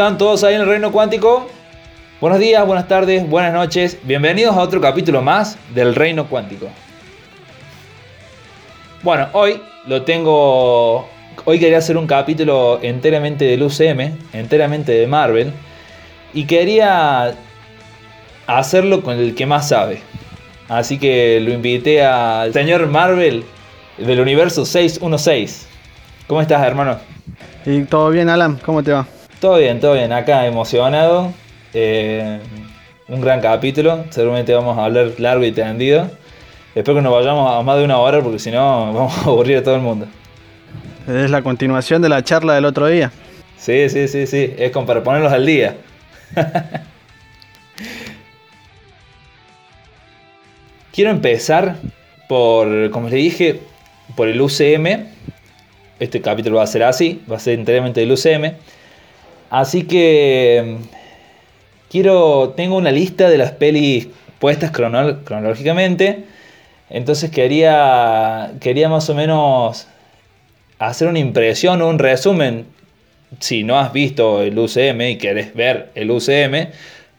[0.00, 1.46] están todos ahí en el reino cuántico?
[2.22, 3.98] Buenos días, buenas tardes, buenas noches.
[4.02, 6.68] Bienvenidos a otro capítulo más del reino cuántico.
[9.02, 11.06] Bueno, hoy lo tengo...
[11.44, 15.52] Hoy quería hacer un capítulo enteramente del UCM, enteramente de Marvel.
[16.32, 17.34] Y quería
[18.46, 20.00] hacerlo con el que más sabe.
[20.70, 23.44] Así que lo invité al señor Marvel
[23.98, 25.68] del universo 616.
[26.26, 26.96] ¿Cómo estás, hermano?
[27.66, 29.06] Y todo bien, Alan, ¿cómo te va?
[29.40, 30.12] Todo bien, todo bien.
[30.12, 31.32] Acá emocionado.
[31.72, 32.38] Eh,
[33.08, 34.04] un gran capítulo.
[34.10, 36.10] Seguramente vamos a hablar largo y tendido.
[36.74, 39.56] Espero que nos vayamos a más de una hora porque si no vamos a aburrir
[39.56, 40.06] a todo el mundo.
[41.08, 43.10] Es la continuación de la charla del otro día.
[43.56, 44.54] Sí, sí, sí, sí.
[44.58, 45.74] Es como para ponerlos al día.
[50.92, 51.76] Quiero empezar
[52.28, 53.60] por, como les dije,
[54.16, 55.06] por el UCM.
[55.98, 58.52] Este capítulo va a ser así, va a ser enteramente del UCM.
[59.50, 60.78] Así que
[61.90, 66.24] quiero, tengo una lista de las pelis puestas cronológicamente.
[66.88, 69.86] Entonces quería, quería más o menos
[70.78, 72.66] hacer una impresión un resumen.
[73.38, 76.70] Si no has visto el UCM y querés ver el UCM,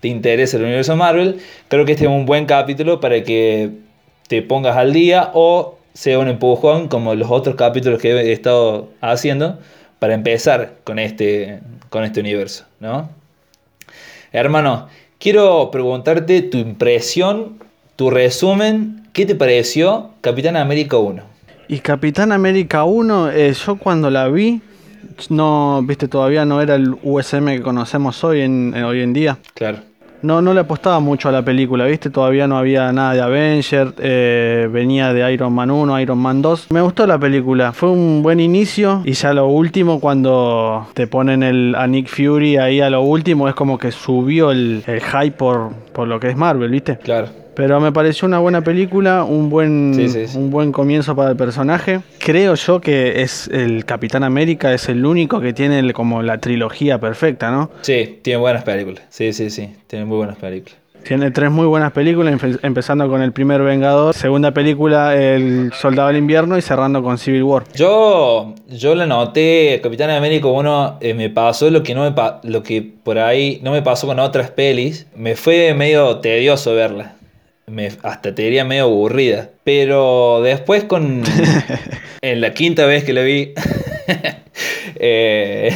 [0.01, 3.69] te interesa el universo Marvel, creo que este es un buen capítulo para que
[4.27, 8.89] te pongas al día o sea un empujón como los otros capítulos que he estado
[8.99, 9.59] haciendo
[9.99, 11.59] para empezar con este,
[11.91, 13.09] con este universo, ¿no?
[14.31, 14.87] Hermano,
[15.19, 17.59] quiero preguntarte tu impresión,
[17.97, 21.21] tu resumen, ¿qué te pareció Capitán América 1?
[21.67, 24.61] Y Capitán América 1, eh, yo cuando la vi,
[25.29, 29.37] no, viste, todavía no era el USM que conocemos hoy en, hoy en día.
[29.53, 29.90] Claro
[30.21, 32.09] no, no le apostaba mucho a la película, ¿viste?
[32.09, 36.67] Todavía no había nada de Avenger, eh, venía de Iron Man 1, Iron Man 2.
[36.71, 41.43] Me gustó la película, fue un buen inicio y ya lo último cuando te ponen
[41.43, 45.31] el, a Nick Fury ahí a lo último es como que subió el, el hype
[45.31, 46.97] por, por lo que es Marvel, ¿viste?
[46.97, 47.27] Claro.
[47.61, 49.93] Pero me pareció una buena película, un buen,
[50.33, 51.99] un buen comienzo para el personaje.
[52.17, 56.99] Creo yo que es el Capitán América, es el único que tiene como la trilogía
[56.99, 57.69] perfecta, ¿no?
[57.83, 59.03] Sí, tiene buenas películas.
[59.09, 60.75] Sí, sí, sí, tiene muy buenas películas.
[61.03, 66.17] Tiene tres muy buenas películas, empezando con el primer Vengador, segunda película El Soldado del
[66.17, 67.65] Invierno y cerrando con Civil War.
[67.75, 72.63] Yo, yo la noté, Capitán América 1 eh, me pasó lo que no me lo
[72.63, 77.20] que por ahí no me pasó con otras pelis, me fue medio tedioso verla
[77.71, 79.49] me, hasta te diría medio aburrida.
[79.63, 81.23] Pero después con...
[82.21, 83.53] en la quinta vez que la vi...
[84.95, 85.75] eh,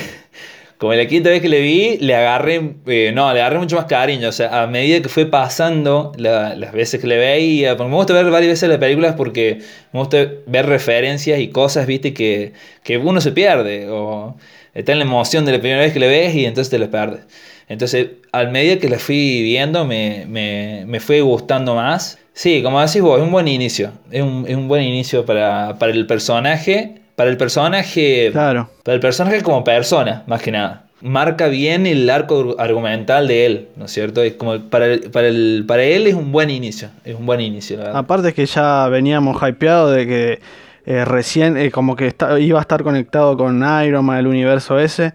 [0.77, 3.77] como en la quinta vez que le vi, le agarré, eh, no, le agarré mucho
[3.77, 4.27] más cariño.
[4.27, 8.13] O sea, a medida que fue pasando las veces que le veía, porque me gusta
[8.13, 9.59] ver varias veces las películas porque
[9.93, 12.53] me gusta ver referencias y cosas, viste, que,
[12.83, 13.89] que uno se pierde.
[13.89, 14.35] O
[14.73, 16.91] está en la emoción de la primera vez que le ves y entonces te lo
[16.91, 17.21] pierdes.
[17.67, 22.19] Entonces, al medida que la fui viendo, me, me, fue gustando más.
[22.33, 23.91] Sí, como decís vos, es un buen inicio.
[24.11, 27.01] Es un, es un buen inicio para, para, el personaje.
[27.15, 28.29] Para el personaje.
[28.31, 28.69] Claro.
[28.83, 30.83] Para el personaje como persona, más que nada.
[31.01, 34.21] Marca bien el arco argumental de él, ¿no es cierto?
[34.21, 36.89] Es como para, el, para, el, para él es un buen inicio.
[37.03, 40.39] Es un buen inicio, la Aparte que ya veníamos hypeados de que
[40.85, 45.13] eh, recién, eh, como que iba a estar conectado con Iron Man, el universo ese.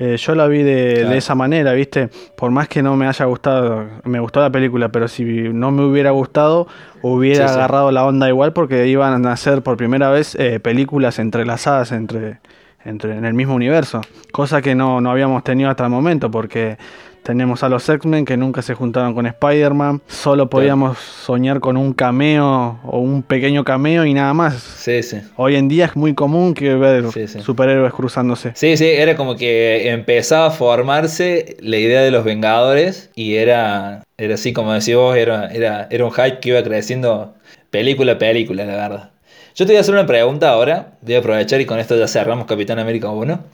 [0.00, 2.08] Eh, yo la vi de, esa manera, ¿viste?
[2.36, 5.84] Por más que no me haya gustado, me gustó la película, pero si no me
[5.84, 6.68] hubiera gustado,
[7.02, 11.90] hubiera agarrado la onda igual porque iban a hacer por primera vez eh, películas entrelazadas
[11.90, 12.38] entre,
[12.84, 14.00] entre, en el mismo universo,
[14.30, 16.78] cosa que no, no habíamos tenido hasta el momento porque
[17.22, 20.02] tenemos a los X-Men que nunca se juntaron con Spider-Man.
[20.06, 24.54] Solo podíamos soñar con un cameo o un pequeño cameo y nada más.
[24.54, 25.18] Sí, sí.
[25.36, 27.04] Hoy en día es muy común que ver
[27.42, 28.52] superhéroes cruzándose.
[28.54, 34.04] Sí, sí, era como que empezaba a formarse la idea de los Vengadores y era,
[34.16, 37.34] era así como decís vos, era, era, era un hype que iba creciendo
[37.70, 39.10] película a película, la verdad.
[39.54, 42.06] Yo te voy a hacer una pregunta ahora, voy a aprovechar y con esto ya
[42.06, 43.44] cerramos Capitán América 1.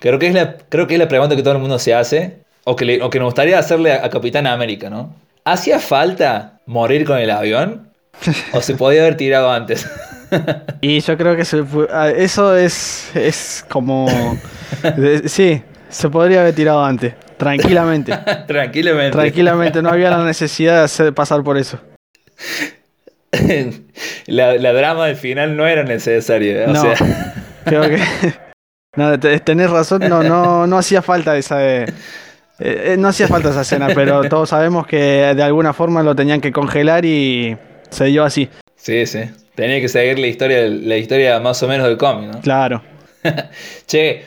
[0.00, 2.47] Creo que, es la, creo que es la pregunta que todo el mundo se hace
[2.68, 5.14] o que, le, que nos gustaría hacerle a, Capitán América, ¿no?
[5.44, 7.88] ¿Hacía falta morir con el avión?
[8.52, 9.88] ¿O se podía haber tirado antes?
[10.82, 14.06] y yo creo que eso es, es como...
[15.24, 18.12] sí, se podría haber tirado antes, tranquilamente.
[18.46, 19.12] tranquilamente.
[19.12, 21.80] Tranquilamente, no había la necesidad de hacer, pasar por eso.
[24.26, 26.66] la, drama del final no era necesaria.
[26.66, 27.34] O no, sea...
[27.64, 28.02] creo que...
[28.94, 31.66] No, tenés razón, no, no, no hacía falta esa...
[31.66, 31.86] Eh,
[32.58, 36.40] eh, no hacía falta esa escena, pero todos sabemos que de alguna forma lo tenían
[36.40, 37.56] que congelar y
[37.90, 38.48] se dio así.
[38.76, 39.20] Sí, sí.
[39.54, 42.40] Tenía que seguir la historia, la historia más o menos del cómic, ¿no?
[42.40, 42.82] Claro.
[43.86, 44.24] che,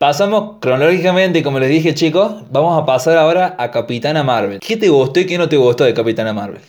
[0.00, 4.58] Pasamos cronológicamente, como les dije chicos, vamos a pasar ahora a Capitana Marvel.
[4.58, 6.62] ¿Qué te gustó y qué no te gustó de Capitana Marvel?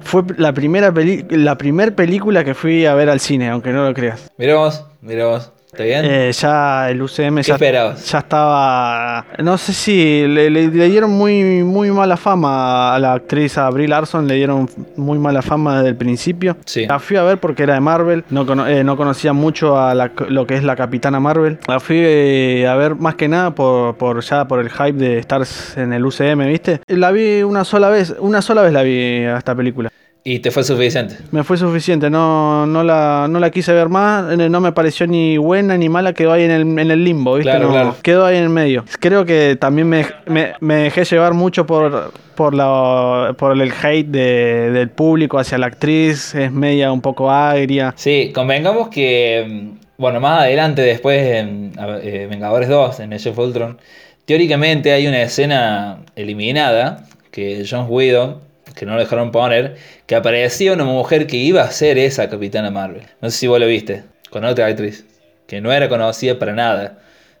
[0.00, 3.84] Fue la primera, peli la primer película que fui a ver al cine, aunque no
[3.84, 4.30] lo creas.
[4.38, 5.50] Miramos, miramos.
[5.72, 6.04] ¿Está bien?
[6.04, 9.24] Eh, ya el UCM ya, ya estaba.
[9.38, 13.86] No sé si le, le, dieron muy, muy mala fama a la actriz, a Brie
[13.86, 16.56] Larson, le dieron muy mala fama desde el principio.
[16.64, 16.86] Sí.
[16.86, 20.10] La fui a ver porque era de Marvel, no, eh, no conocía mucho a la,
[20.28, 21.58] lo que es la Capitana Marvel.
[21.68, 25.18] La fui eh, a ver más que nada por, por ya por el hype de
[25.18, 25.42] estar
[25.76, 26.80] en el UCM, ¿viste?
[26.88, 29.92] La vi una sola vez, una sola vez la vi a esta película.
[30.22, 31.16] ¿Y te fue suficiente?
[31.30, 35.38] Me fue suficiente, no, no, la, no la quise ver más, no me pareció ni
[35.38, 37.50] buena ni mala, quedó ahí en el, en el limbo, ¿viste?
[37.50, 37.96] Claro, claro.
[38.02, 38.84] Quedó ahí en el medio.
[39.00, 44.08] Creo que también me, me, me dejé llevar mucho por, por, la, por el hate
[44.08, 47.94] de, del público hacia la actriz, es media un poco agria.
[47.96, 53.78] Sí, convengamos que, bueno, más adelante, después en eh, Vengadores 2, en Age of Ultron,
[54.26, 59.76] teóricamente hay una escena eliminada que John Whedon que no lo dejaron poner,
[60.06, 63.02] que aparecía una mujer que iba a ser esa Capitana Marvel.
[63.20, 65.04] No sé si vos lo viste, con otra actriz,
[65.46, 66.98] que no era conocida para nada.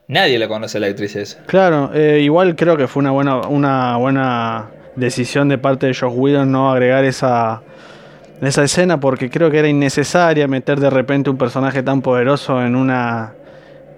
[0.08, 1.38] Nadie la conoce a la actriz esa.
[1.46, 6.12] Claro, eh, igual creo que fue una buena, una buena decisión de parte de Josh
[6.12, 7.62] Whedon no agregar esa,
[8.42, 12.74] esa escena porque creo que era innecesaria meter de repente un personaje tan poderoso en
[12.74, 13.34] una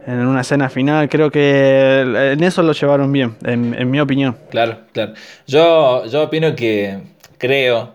[0.07, 1.09] en una escena final.
[1.09, 2.01] Creo que
[2.33, 4.37] en eso lo llevaron bien, en, en mi opinión.
[4.51, 5.13] Claro, claro.
[5.47, 6.99] Yo, yo opino que
[7.43, 7.91] creo,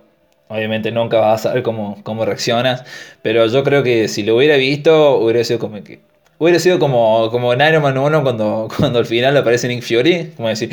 [0.50, 2.84] obviamente nunca vas a saber cómo, cómo reaccionas,
[3.22, 6.00] pero yo creo que si lo hubiera visto, hubiera sido como que...
[6.38, 10.34] Hubiera sido como, como en Iron Man 1 cuando, cuando al final aparece Nick Fury,
[10.36, 10.70] como decir,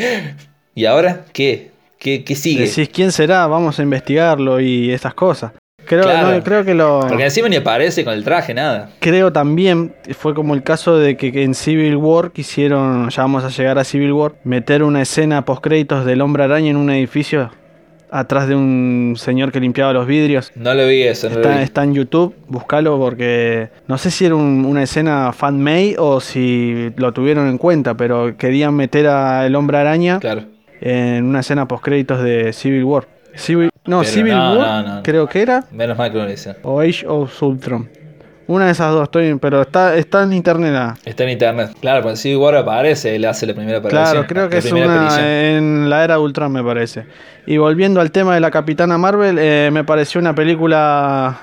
[0.74, 1.70] ¿y ahora qué?
[1.98, 2.66] ¿Qué, qué sigue?
[2.66, 3.46] Decís, ¿quién será?
[3.46, 5.52] Vamos a investigarlo y estas cosas.
[5.86, 6.32] Creo, Claro.
[6.32, 7.00] no, creo que lo.
[7.08, 8.90] Porque encima ni aparece con el traje, nada.
[9.00, 13.48] Creo también, fue como el caso de que en Civil War quisieron, ya vamos a
[13.48, 17.50] llegar a Civil War, meter una escena post créditos del hombre araña en un edificio
[18.18, 20.52] atrás de un señor que limpiaba los vidrios.
[20.54, 21.62] No lo vi eso, no lo Está, vi.
[21.64, 26.90] está en YouTube, búscalo porque no sé si era un- una escena fan-made o si
[26.96, 30.42] lo tuvieron en cuenta, pero querían meter a el hombre araña Claro.
[30.80, 33.06] en una escena post créditos de Civil War.
[33.34, 36.54] Civil, no, Pero Civil no, War no, creo que era Menos mal que lo hice.
[36.62, 37.88] o Age of Ultron.
[38.46, 40.74] Una de esas dos, estoy, pero está, está en internet.
[40.76, 40.94] ah.
[41.04, 41.70] Está en internet.
[41.80, 44.04] Claro, porque si War aparece, él hace la primera aparición.
[44.04, 45.24] Claro, creo que la es una aparición.
[45.26, 47.06] en la era de Ultron, me parece.
[47.46, 51.38] Y volviendo al tema de la Capitana Marvel, eh, me pareció una película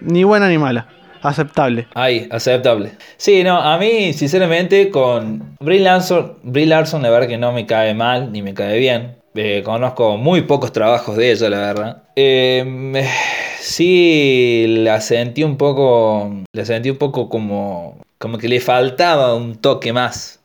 [0.00, 0.86] ni buena ni mala,
[1.22, 1.88] aceptable.
[1.94, 2.92] Ahí, aceptable.
[3.16, 7.66] Sí, no, a mí, sinceramente, con Brie Larson, Brie Larson, la verdad que no me
[7.66, 9.16] cae mal ni me cae bien.
[9.40, 12.02] Eh, conozco muy pocos trabajos de ella, la verdad.
[12.16, 13.06] Eh,
[13.60, 16.42] sí, la sentí un poco.
[16.52, 17.98] La sentí un poco como.
[18.18, 20.40] Como que le faltaba un toque más.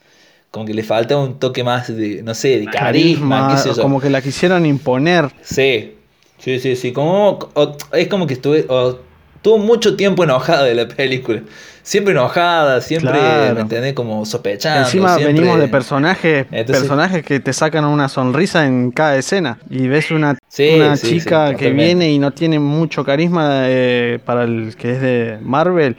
[0.52, 3.82] Como que le faltaba un toque más de, no sé, de carisma, qué sé yo.
[3.82, 5.32] como que la quisieron imponer.
[5.42, 5.96] Sí,
[6.38, 6.92] sí, sí, sí.
[6.94, 8.66] Como, o- es como que estuve.
[8.70, 9.00] o-
[9.44, 11.42] Tuvo mucho tiempo enojada de la película.
[11.84, 13.56] Siempre enojada, siempre, Claro.
[13.56, 13.94] ¿me entendés?
[13.94, 14.86] Como sospechando.
[14.86, 19.60] Encima siempre- venimos de personajes, Entonces- personajes que te sacan una sonrisa en cada escena.
[19.70, 23.64] Y ves una, Sí, una sí, sí, chica que viene y no tiene mucho carisma
[23.66, 25.96] eh, para el que es de Marvel.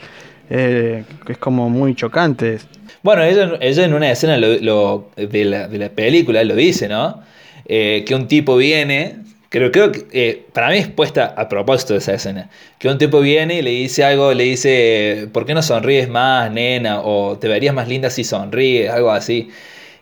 [0.50, 2.58] eh, es como muy chocante.
[3.02, 6.86] Bueno, ella, ella en una escena lo- lo- de, la, de la película lo dice,
[6.86, 7.22] ¿no?
[7.66, 9.16] Eh, que un tipo viene.
[9.54, 12.50] Creo, creo que eh, para mí es puesta a propósito de esa escena.
[12.80, 16.50] Que un tipo viene y le dice algo, le dice, ¿por qué no sonríes más,
[16.50, 17.02] nena?
[17.02, 19.50] O te verías más linda si sonríes, algo así.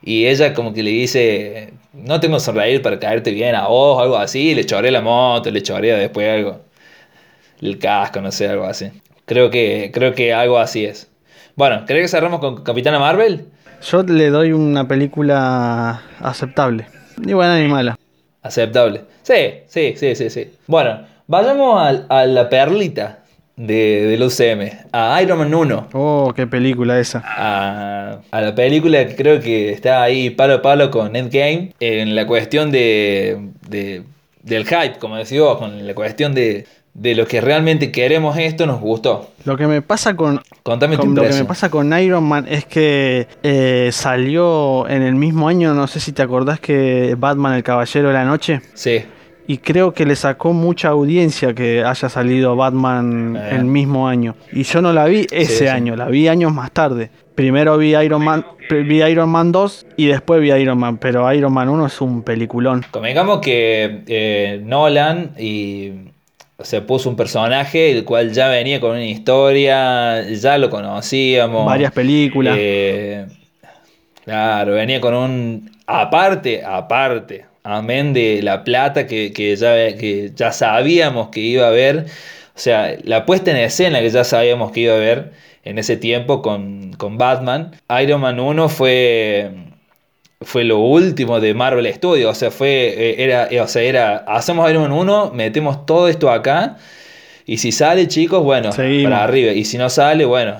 [0.02, 4.00] Y ella como que le dice, no tengo que sonreír para caerte bien a vos,
[4.02, 4.54] algo así.
[4.54, 6.62] Le choré la moto, le choré después algo.
[7.60, 8.86] El casco, no sé, algo así.
[9.26, 11.10] Creo que, creo que algo así es.
[11.56, 13.44] Bueno, ¿querés que cerramos con Capitana Marvel?
[13.82, 16.86] Yo le doy una película aceptable.
[17.18, 17.98] Ni buena ni mala.
[18.42, 19.02] Aceptable.
[19.22, 19.34] Sí,
[19.66, 20.50] sí, sí, sí, sí.
[20.66, 23.20] Bueno, vayamos al- a, la perlita
[23.56, 25.88] de, del UCM, a Iron Man 1.
[25.92, 27.22] Oh, qué película esa.
[27.24, 32.14] A, a la película que creo que está ahí palo a palo con Endgame en
[32.16, 34.02] la cuestión de, de-
[34.42, 38.66] del hype, como decís vos, con la cuestión de, de lo que realmente queremos esto,
[38.66, 39.30] nos gustó.
[39.44, 42.64] Lo que me pasa con, Contame con- lo que me pasa con Iron Man es
[42.66, 47.62] que eh, salió en el mismo año, no sé si te acordás que Batman el
[47.62, 48.60] Caballero de la Noche.
[48.74, 49.02] Sí,
[49.48, 53.48] Y creo que le sacó mucha audiencia que haya salido Batman Eh.
[53.56, 54.36] el mismo año.
[54.52, 55.66] Y yo no la vi ese sí.
[55.66, 57.10] año, la vi años más tarde.
[57.34, 61.52] Primero vi Iron Man, vi Iron Man 2 y después vi Iron Man, pero Iron
[61.54, 62.84] Man 1 es un peliculón.
[62.90, 66.11] Convengamos que eh, Nolan y
[66.64, 71.66] se puso un personaje el cual ya venía con una historia, ya lo conocíamos.
[71.66, 72.56] Varias películas.
[72.58, 73.26] Eh,
[74.24, 75.70] Claro, venía con un.
[75.86, 81.68] Aparte, aparte, amén de la plata que, que ya, que ya sabíamos que iba a
[81.68, 82.06] haber.
[82.54, 85.32] O sea, la puesta en escena que ya sabíamos que iba a haber
[85.64, 87.72] en ese tiempo con, con Batman.
[88.00, 89.50] Iron Man 1 fue
[90.44, 94.16] fue lo último de Marvel Studios, o sea, fue, eh, era, eh, o sea, era,
[94.26, 96.76] hacemos Iron Man 1, metemos todo esto acá,
[97.46, 100.56] y si sale, chicos, bueno, para arriba, y si no sale, bueno,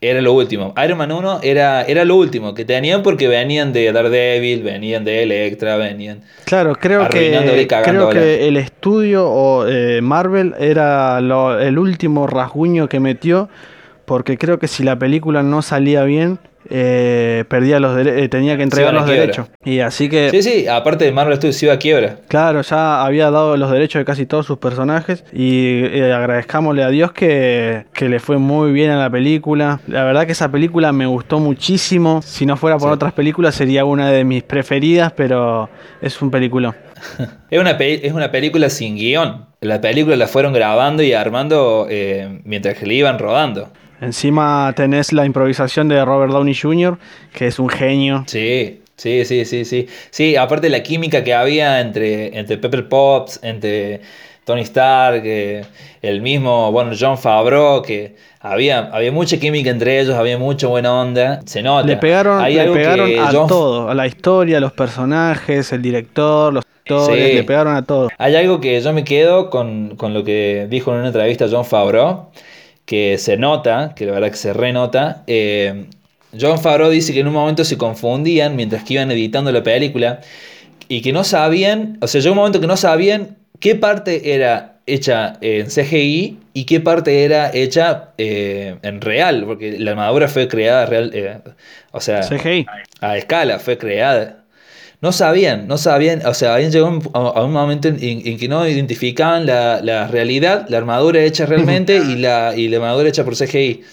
[0.00, 0.74] era lo último.
[0.84, 5.24] Iron Man 1 era, era lo último que tenían porque venían de Daredevil, venían de
[5.24, 6.20] Electra, venían...
[6.44, 13.00] Claro, creo que, creo que el estudio o eh, Marvel era el último rasguño que
[13.00, 13.48] metió,
[14.04, 16.38] porque creo que si la película no salía bien
[16.70, 19.48] eh, perdía los eh, tenía que entregar los derechos.
[19.64, 20.30] Y así que.
[20.30, 22.16] Sí, sí, aparte de Marvel Studios se iba a quiebra.
[22.28, 25.24] Claro, ya había dado los derechos de casi todos sus personajes.
[25.32, 29.80] Y eh, agradezcámosle a Dios que, le fue muy bien a la película.
[29.86, 32.20] La verdad que esa película me gustó muchísimo.
[32.22, 35.70] Si no fuera por otras películas, sería una de mis preferidas, pero
[36.02, 36.76] es un película.
[37.50, 39.46] es, una es una película sin guion.
[39.60, 41.88] La película la fueron grabando y armando
[42.44, 43.70] mientras que le iban rodando.
[44.00, 46.98] Encima tenés la improvisación de Robert Downey Jr.,
[47.32, 48.24] que es un genio.
[48.26, 49.88] Sí, sí, sí, sí, sí.
[50.10, 54.00] Sí, aparte la química que había entre, entre Pepper Potts, entre
[54.44, 55.64] Tony Stark, eh,
[56.00, 60.92] el mismo, bueno, John Favreau, que había, había mucha química entre ellos, había mucha buena
[60.94, 61.40] onda.
[61.44, 61.86] Se nota.
[61.86, 66.64] Le pegaron, le pegaron a todo, a la historia, a los personajes, el director, los
[66.64, 68.08] actores, le pegaron a todo.
[68.16, 71.64] Hay algo que yo me quedo con, con lo que dijo en una entrevista John
[71.64, 72.28] Favreau
[72.88, 75.22] que se nota, que la verdad que se renota.
[75.26, 75.84] Eh,
[76.40, 80.20] John Favreau dice que en un momento se confundían mientras que iban editando la película
[80.88, 84.78] y que no sabían, o sea, llegó un momento que no sabían qué parte era
[84.86, 90.48] hecha en CGI y qué parte era hecha eh, en real, porque la armadura fue
[90.48, 91.40] creada real, eh,
[91.92, 92.64] o sea, CGI.
[93.02, 94.44] a escala, fue creada
[95.00, 99.46] no sabían, no sabían, o sea, habían llegado a un momento en, que no identificaban
[99.46, 103.84] la, realidad, la armadura hecha realmente y la, y la armadura hecha por CGI.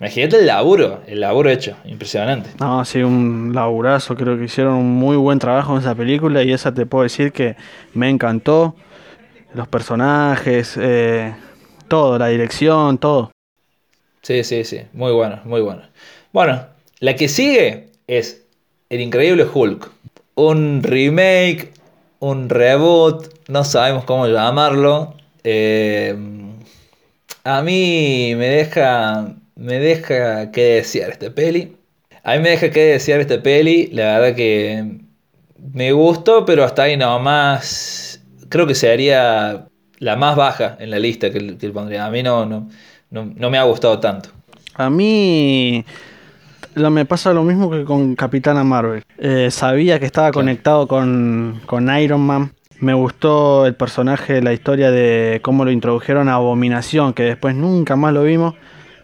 [0.00, 2.50] Imagínate el laburo, el laburo hecho, impresionante.
[2.60, 6.52] No, sí, un laburazo, creo que hicieron un muy buen trabajo en esa película y
[6.52, 7.56] esa te puedo decir que
[7.94, 8.76] me encantó.
[9.54, 11.34] Los personajes, eh,
[11.88, 13.32] todo, la dirección, todo.
[14.22, 15.82] Sí, sí, sí, muy bueno, muy bueno.
[16.32, 16.66] Bueno,
[17.00, 18.44] la que sigue es
[18.90, 19.90] El Increíble Hulk
[20.38, 21.72] un remake,
[22.20, 25.14] un reboot, no sabemos cómo llamarlo.
[25.42, 26.16] Eh,
[27.42, 31.76] a mí me deja, me deja que desear este peli.
[32.22, 33.88] A mí me deja que desear este peli.
[33.88, 35.00] La verdad que
[35.74, 38.22] me gustó, pero hasta ahí nomás.
[38.48, 39.66] Creo que sería
[39.98, 41.40] la más baja en la lista que,
[41.72, 42.06] pondría.
[42.06, 42.68] A mí no, no,
[43.10, 44.30] no me ha gustado tanto.
[44.74, 45.84] A mí
[46.90, 49.04] me pasa lo mismo que con Capitana Marvel.
[49.18, 51.60] Eh, sabía que estaba conectado con,
[52.00, 52.52] Iron Man.
[52.80, 57.96] Me gustó el personaje, la historia de cómo lo introdujeron a Abominación, que después nunca
[57.96, 58.54] más lo vimos,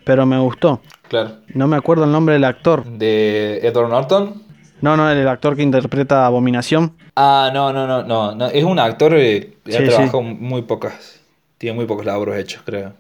[0.05, 0.81] pero me gustó.
[1.09, 1.39] Claro.
[1.55, 2.85] No me acuerdo el nombre del actor.
[2.85, 4.43] ¿De Edward Norton?
[4.81, 6.95] No, no, el actor que interpreta Abominación.
[7.17, 8.35] Ah, no, no, no, no.
[8.35, 8.47] no.
[8.47, 11.21] Es un actor que ha trabajado muy pocas.
[11.59, 12.93] Tiene muy pocos labros hechos, creo.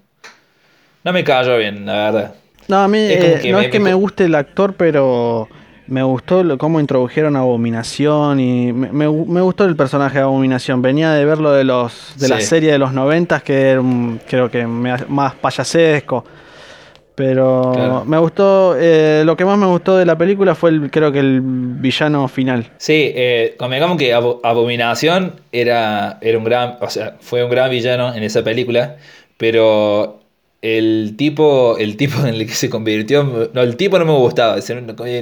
[1.04, 2.34] No me cayó bien, la verdad.
[2.68, 5.48] No, a mí eh, no es que me guste el actor, pero
[5.86, 10.80] me gustó cómo introdujeron a Abominación y me, gustó el personaje de Abominación.
[10.80, 13.82] Venía de verlo de los de la serie de los noventas que era
[14.26, 16.24] creo que más payasesco.
[17.14, 21.12] Pero me gustó, eh, lo que más me gustó de la película fue el, creo
[21.12, 22.72] que el villano final.
[22.78, 28.12] Sí, eh, digamos que Abominación era, era un gran, o sea, fue un gran villano
[28.12, 28.96] en esa película,
[29.36, 30.23] pero
[30.64, 34.56] el tipo, el tipo en el que se convirtió, no, el tipo no me gustaba,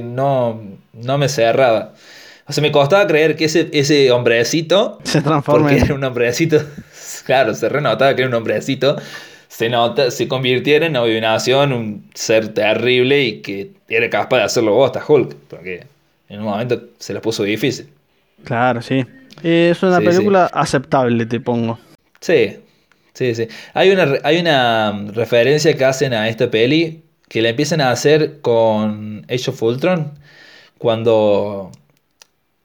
[0.04, 0.60] no,
[0.92, 1.94] no me cerraba.
[2.46, 5.66] O sea, me costaba creer que ese, ese hombrecito, se transformó.
[5.66, 6.62] Porque era un hombrecito,
[7.26, 8.96] claro, se renotaba que era un hombrecito,
[9.48, 14.74] se, nota, se convirtiera en abominación, un ser terrible y que era capaz de hacerlo
[14.74, 15.86] vos, hasta Hulk, porque
[16.28, 17.88] en un momento se la puso difícil.
[18.44, 19.04] Claro, sí.
[19.42, 21.80] Es una película aceptable, te pongo.
[22.20, 22.58] Sí,
[23.14, 23.48] Sí, sí.
[23.74, 27.90] Hay una, hay una mm, referencia que hacen a esta peli que la empiezan a
[27.90, 30.18] hacer con Age of Ultron.
[30.78, 31.70] Cuando,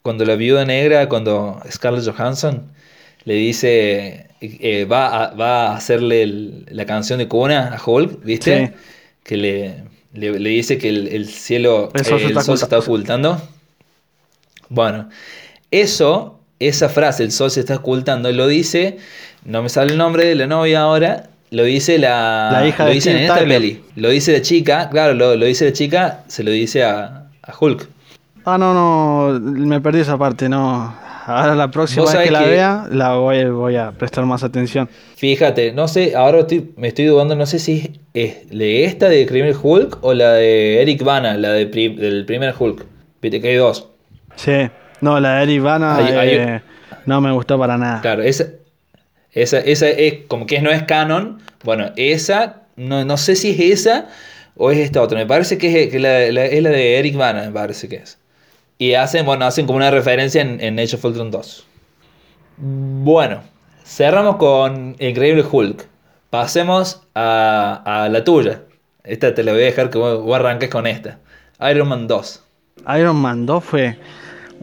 [0.01, 2.71] cuando la viuda negra, cuando Scarlett Johansson
[3.23, 6.25] le dice, eh, va, a, va a hacerle
[6.67, 8.73] la canción de cuna a Hulk, ¿viste?
[9.23, 13.41] Que le, le, dice que el, cielo, el sol, se está ocultando.
[14.69, 15.09] Bueno,
[15.71, 18.97] eso, esa frase, el sol se está ocultando, lo dice
[19.47, 22.91] no me sale el nombre de la novia ahora, lo dice la, la hija lo
[22.91, 26.83] dice en Lo dice la chica, claro, lo, lo, dice la chica, se lo dice
[26.83, 27.87] a, Hulk.
[28.43, 30.93] Ah, no, no, me perdí esa parte, no.
[31.25, 34.89] Ahora la próxima vez que la vea, la voy, voy, a prestar más atención.
[35.15, 39.57] Fíjate, no sé, ahora me estoy dudando, no sé si es de esta de Criminal
[39.61, 42.85] Hulk o la de Eric Bana, la de del primer Hulk.
[43.21, 43.89] Viste que hay dos.
[44.35, 46.61] Sí, no, la de Eric Bana eh,
[47.05, 48.01] no me gustó para nada.
[48.01, 48.45] Claro, esa,
[49.41, 51.41] esa, esa es como que no es canon.
[51.63, 54.07] Bueno, esa, no, no sé si es esa
[54.55, 55.17] o es esta otra.
[55.17, 58.17] Me parece que es, la, es la de Eric Bana, me parece que es.
[58.77, 61.65] Y hacen, bueno, hacen como una referencia en, en Age of Ultron 2.
[62.57, 63.41] Bueno,
[63.85, 65.87] cerramos con Increíble Hulk.
[66.29, 68.61] Pasemos a, la tuya.
[69.03, 71.19] Esta te la voy a dejar que vos, arranques con esta.
[71.71, 72.43] Iron Man 2.
[72.97, 73.97] Iron Man 2 fue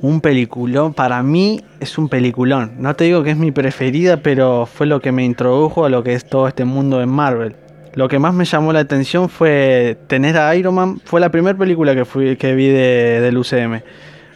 [0.01, 0.95] un peliculón.
[0.95, 2.73] Para mí es un peliculón.
[2.79, 6.03] No te digo que es mi preferida, pero fue lo que me introdujo a lo
[6.03, 7.57] que es todo este mundo de Marvel.
[7.95, 11.01] Lo que más me llamó la atención fue tener a Iron Man.
[11.05, 13.83] Fue la primera película que, fui, que vi de, del UCM.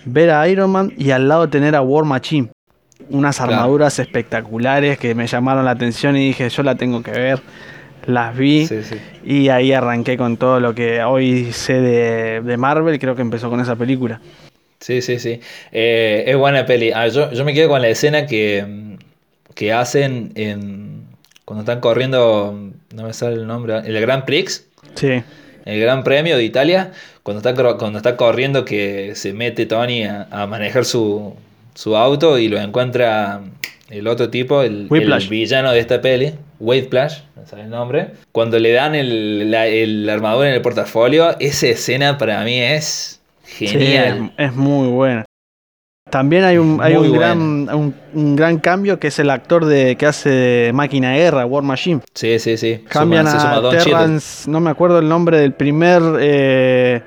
[0.04, 2.50] Ver a Iron Man y al lado tener a War Machine.
[3.10, 7.40] Unas armaduras espectaculares que me llamaron la atención y dije, yo la tengo que ver.
[8.06, 8.68] Las vi
[9.24, 12.98] y ahí arranqué con todo lo que hoy sé de, Marvel.
[12.98, 14.20] Creo que empezó con esa película.
[14.80, 15.40] Sí, sí, sí.
[15.72, 16.92] Eh, es buena peli.
[16.94, 18.96] Ah, yo, yo, me quedo con la escena que,
[19.54, 21.06] que hacen en,
[21.44, 24.66] cuando están corriendo, no me sale el nombre, el Grand Prix.
[24.94, 25.22] Sí.
[25.64, 30.46] El Gran Premio de Italia, cuando está, cuando está corriendo que se mete Tony a,
[30.48, 31.34] manejar su,
[31.94, 33.42] auto y lo encuentra
[33.90, 34.88] el otro tipo, el,
[35.28, 38.12] villano de esta peli, Wade Plash, no sabe el nombre.
[38.32, 43.17] Cuando le dan el, la, el armadura en el portafolio, esa escena para mí es
[43.48, 44.32] genial.
[44.36, 45.24] es muy buena.
[46.10, 50.06] También hay un, hay un gran, un, gran cambio que es el actor de que
[50.06, 52.00] hace Máquina de Guerra, War Machine.
[52.14, 52.84] Sí, sí, sí.
[52.88, 57.02] Cambian a Terrance, no me acuerdo el nombre del primer eh,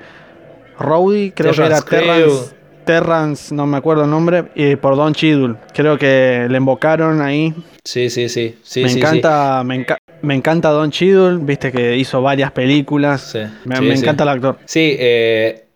[0.78, 5.56] Rowdy, creo que era Terrance, Terrance, no me acuerdo el nombre, y por Don Cheadle.
[5.72, 7.54] Creo que le invocaron ahí.
[7.84, 8.58] Sí, sí, sí.
[8.62, 9.84] sí me, encanta, Me,
[10.22, 13.36] me, encanta Don Cheadle, viste que hizo varias películas.
[13.64, 14.58] me, me encanta el actor.
[14.64, 15.66] Sí, eh,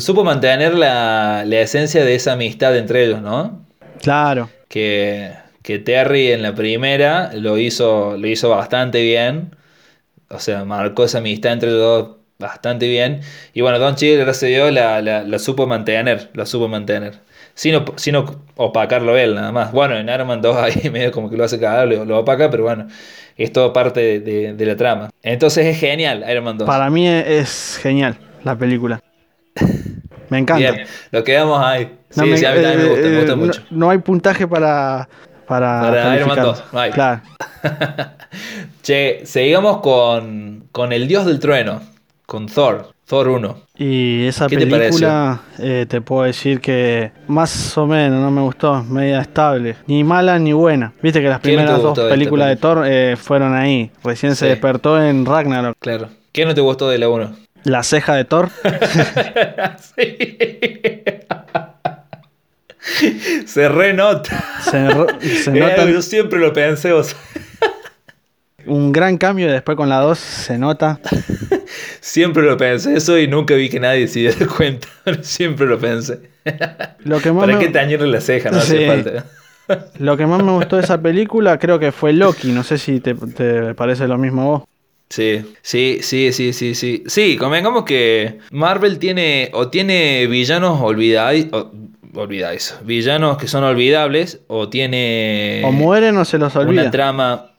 [0.00, 3.64] supo mantener la, esencia de esa amistad entre ellos, ¿no?
[4.00, 4.50] Claro.
[4.68, 9.56] Que, que Terry en la primera lo hizo, lo hizo bastante bien.
[10.28, 13.20] O sea, marcó esa amistad entre los dos bastante bien.
[13.52, 16.30] Y bueno, Don Cheadle, gracias a Dios, la, la, supo mantener.
[16.34, 17.20] La supo mantener.
[17.54, 17.74] Sin,
[18.56, 19.72] opacarlo él, nada más.
[19.72, 22.64] Bueno, en Iron Man 2 ahí medio como que lo hace cagar, lo, opaca, pero
[22.64, 22.88] bueno,
[23.36, 25.10] es todo parte de, de, la trama.
[25.22, 26.66] Entonces es genial Iron Man 2.
[26.66, 29.00] Para mí es genial la película.
[30.30, 30.72] Me encanta.
[30.72, 31.98] Bien, lo quedamos ahí.
[32.10, 33.62] Sí, sí, a mí también me gusta, me gusta eh, mucho.
[33.70, 35.08] No, hay puntaje para.
[35.46, 36.64] Para, para Iron Man 2.
[36.72, 36.90] No hay.
[36.90, 37.20] Claro.
[38.82, 41.82] che, seguimos con, con El Dios del Trueno,
[42.24, 43.56] con Thor, Thor 1.
[43.76, 49.20] Y esa película eh, te, puedo decir que más o menos no me gustó, media
[49.20, 50.92] estable, ni mala ni buena.
[51.02, 55.26] Viste que las primeras dos películas de Thor eh, fueron ahí, recién se despertó en
[55.26, 55.76] Ragnarok.
[55.78, 56.08] Claro.
[56.32, 57.43] ¿Qué no te gustó de la 1?
[57.64, 58.50] La ceja de Thor.
[59.96, 60.18] sí.
[63.46, 64.44] Se renota.
[64.62, 64.88] Se,
[65.42, 65.90] se nota.
[65.90, 66.92] yo siempre lo pensé.
[68.66, 71.00] Un gran cambio después con la 2 se nota.
[72.00, 74.88] siempre lo pensé eso y nunca vi que nadie se diera cuenta.
[75.22, 76.20] siempre lo pensé.
[77.04, 78.50] Lo que más ¿Para qué tañerle la ceja?
[78.50, 79.24] No hace falta.
[79.98, 82.52] Lo que más me gustó de esa película creo que fue Loki.
[82.52, 84.62] No sé si te, te parece lo mismo a vos.
[85.14, 87.04] Sí, sí, sí, sí, sí, sí.
[87.06, 91.46] Sí, convengamos que Marvel tiene o tiene villanos olvidados,
[92.16, 95.62] olvidáis, villanos que son olvidables o tiene...
[95.64, 96.82] O mueren o se los olvida.
[96.82, 97.52] Una trama...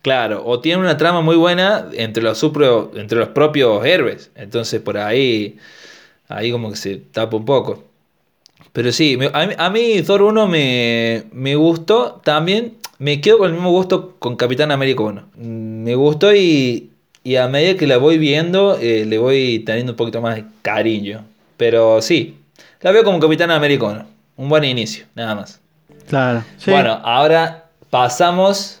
[0.00, 2.42] Claro, o tiene una trama muy buena entre los,
[2.94, 4.30] entre los propios héroes.
[4.34, 5.58] Entonces por ahí,
[6.28, 7.84] ahí como que se tapa un poco.
[8.72, 13.70] Pero sí, a mí, Thor 1 me, me gustó también me quedo con el mismo
[13.70, 15.28] gusto con Capitán América 1.
[15.36, 16.90] Me gustó y,
[17.38, 21.24] a medida que la voy viendo, eh, le voy teniendo un poquito más de cariño.
[21.56, 22.40] Pero sí,
[22.80, 24.06] la veo como Capitán América 1.
[24.36, 25.60] Un buen inicio, nada más.
[26.08, 26.44] Claro.
[26.66, 28.80] Bueno, ahora pasamos.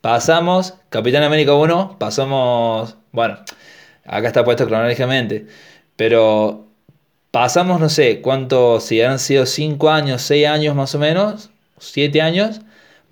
[0.00, 0.74] Pasamos.
[0.88, 1.96] Capitán América 1.
[1.98, 2.96] Pasamos.
[3.10, 3.38] Bueno,
[4.04, 5.46] acá está puesto cronológicamente.
[5.96, 6.66] Pero
[7.30, 12.20] pasamos, no sé cuántos, si han sido 5 años, 6 años más o menos, 7
[12.20, 12.60] años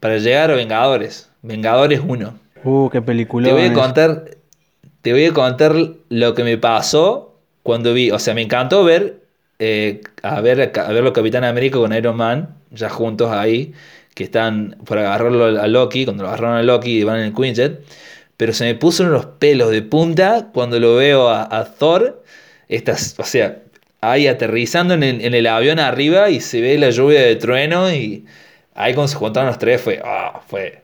[0.00, 1.30] para llegar a Vengadores.
[1.42, 2.38] Vengadores 1.
[2.64, 3.48] Uh, qué película.
[3.48, 4.24] Te voy a contar.
[5.02, 5.74] Te voy a contar
[6.08, 8.10] lo que me pasó cuando vi.
[8.10, 9.20] O sea, me encantó ver.
[9.58, 12.56] Eh, a ver a ver los Capitán América con Iron Man.
[12.70, 13.72] Ya juntos ahí.
[14.14, 16.04] Que están por agarrarlo a Loki.
[16.04, 17.80] Cuando lo agarraron a Loki y van en el Quinjet.
[18.36, 22.22] Pero se me puso los pelos de punta cuando lo veo a, Thor.
[22.68, 23.58] Estas, o sea,
[24.00, 27.92] ahí aterrizando en el, en el avión arriba y se ve la lluvia de trueno
[27.92, 28.24] y
[28.82, 30.82] ahí cuando se juntaron los tres fue, ah, fue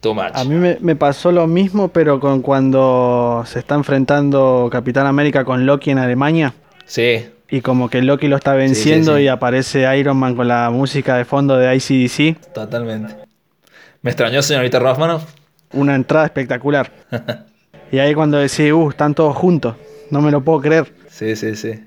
[0.00, 0.30] too much.
[0.34, 5.44] A mí me, me pasó lo mismo, pero con cuando se está enfrentando Capitán América
[5.44, 6.54] con Loki en Alemania.
[6.86, 9.22] Sí, Y como que Loki lo está venciendo sí.
[9.22, 12.52] y aparece Iron Man con la música de fondo de ICDC.
[12.52, 13.14] totalmente.
[14.02, 15.22] Me extrañó señorita Rossmanov.
[15.72, 16.90] Una entrada espectacular.
[17.90, 19.76] y ahí cuando decís, uh, están todos juntos.
[20.10, 20.92] No me lo puedo creer.
[21.08, 21.80] Sí, sí, sí.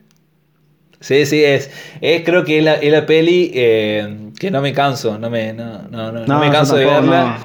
[1.00, 1.70] Sí, sí, es,
[2.02, 5.54] es creo que es la, es la peli eh, que no me canso, no me,
[5.54, 7.44] no, no, no, no me canso de verla.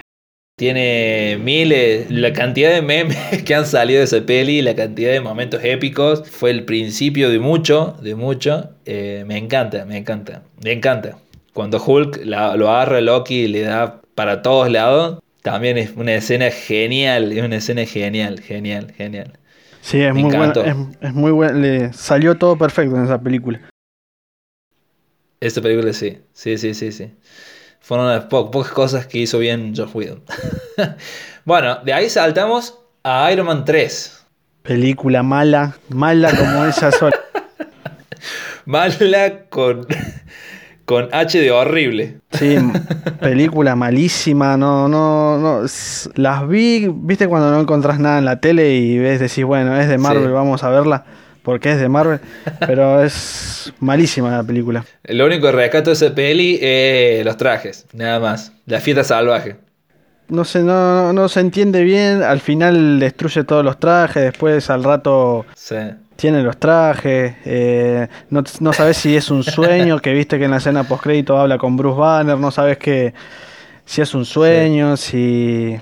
[0.57, 5.21] Tiene miles, la cantidad de memes que han salido de esa peli, la cantidad de
[5.21, 8.71] momentos épicos, fue el principio de mucho, de mucho.
[8.85, 11.19] Eh, me encanta, me encanta, me encanta.
[11.55, 15.93] Cuando Hulk la- lo agarra a Loki y le da para todos lados, también es
[15.97, 19.33] una escena genial, es una escena genial, genial, genial.
[19.83, 20.53] Sí, es Me muy bueno.
[20.63, 20.77] Es,
[21.09, 21.59] es muy bueno.
[21.59, 23.61] Le salió todo perfecto en esa película.
[25.41, 27.13] Esta película sí, sí, sí, sí, sí.
[27.81, 30.23] Fueron una de las po- pocas cosas que hizo bien Josh Whedon.
[31.45, 34.25] bueno, de ahí saltamos a Iron Man 3.
[34.63, 37.17] Película mala, mala como ella sola.
[38.65, 39.85] Mala con,
[40.85, 42.19] con H de horrible.
[42.33, 42.57] Sí,
[43.21, 45.61] película malísima, no, no, no.
[46.17, 49.89] Las vi, viste cuando no encontrás nada en la tele y ves, decís, bueno, es
[49.89, 50.33] de Marvel, Sí.
[50.33, 51.05] vamos a verla,
[51.43, 52.21] porque es de Marvel,
[52.61, 54.85] pero es malísima la película.
[55.05, 58.53] Lo único que rescato de esa peli es los trajes, nada más.
[58.67, 59.57] La fiesta salvaje.
[60.29, 64.71] No sé, no, no, no se entiende bien, al final destruye todos los trajes, después
[64.71, 65.77] al rato Sí.
[66.23, 70.53] Tiene los trajes, eh, no, no sabes si es un sueño, que viste que en
[70.53, 73.13] la escena postcrédito habla con Bruce Banner, no sabes que
[73.85, 75.77] si es un sueño, si...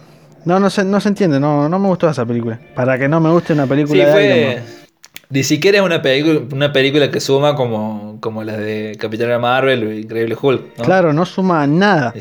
[0.46, 2.58] No, no se, no se entiende, no, no me gustó esa película.
[2.74, 4.24] Para que no me guste una película Sí, de fue.
[4.24, 4.64] Iron Man.
[5.28, 9.86] Ni siquiera es una película, una película que suma como, como las de Capitana Marvel
[9.88, 10.78] o Increíble Hulk.
[10.78, 10.84] ¿no?
[10.84, 12.14] Claro, no suma nada.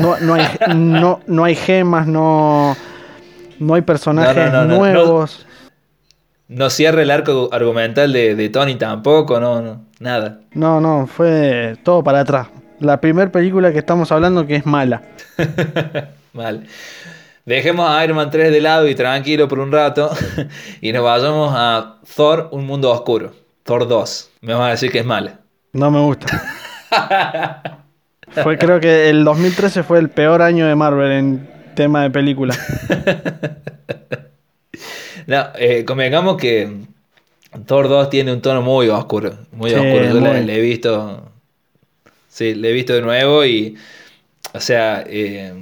[0.00, 2.74] No, no, hay, no, no hay gemas, no,
[3.58, 5.46] no hay personajes nuevos.
[6.48, 10.40] No cierra el arco argumental de, de Tony tampoco, no, no, nada.
[10.52, 12.48] No, no, fue todo para atrás.
[12.78, 15.02] La primera película que estamos hablando que es mala.
[16.32, 16.66] Vale.
[17.46, 20.10] Dejemos a Iron Man 3 de lado y tranquilo por un rato
[20.80, 23.32] y nos vayamos a Thor, un mundo oscuro.
[23.64, 24.30] Thor 2.
[24.42, 25.40] Me vas a decir que es mala.
[25.72, 26.42] No me gusta.
[28.42, 32.54] fue creo que el 2013 fue el peor año de Marvel en tema de película.
[35.26, 36.68] No, eh, convengamos que
[37.66, 39.36] Thor 2 tiene un tono muy oscuro.
[39.52, 40.04] Muy Sí, oscuro.
[40.04, 40.44] Yo muy.
[40.44, 41.30] le he visto.
[42.28, 43.76] Sí, le he visto de nuevo y.
[44.52, 45.52] O sea, eh,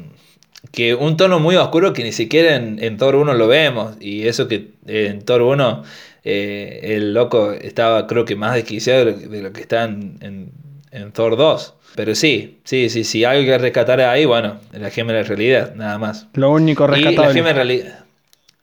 [0.72, 3.96] que un tono muy oscuro que ni siquiera en, en Thor 1 lo vemos.
[4.00, 5.83] Y eso que en Thor 1
[6.24, 9.85] eh, el loco estaba, creo que más desquiciado de lo, que- de lo que está
[9.85, 10.50] en, en-
[10.90, 11.74] en Thor 2.
[11.96, 15.74] Pero sí, sí, sí, sí, algo que rescatar ahí, bueno, la gema de la realidad,
[15.77, 16.27] nada más.
[16.35, 17.35] Lo único Y la rescatable.
[17.35, 18.04] gema de realidad.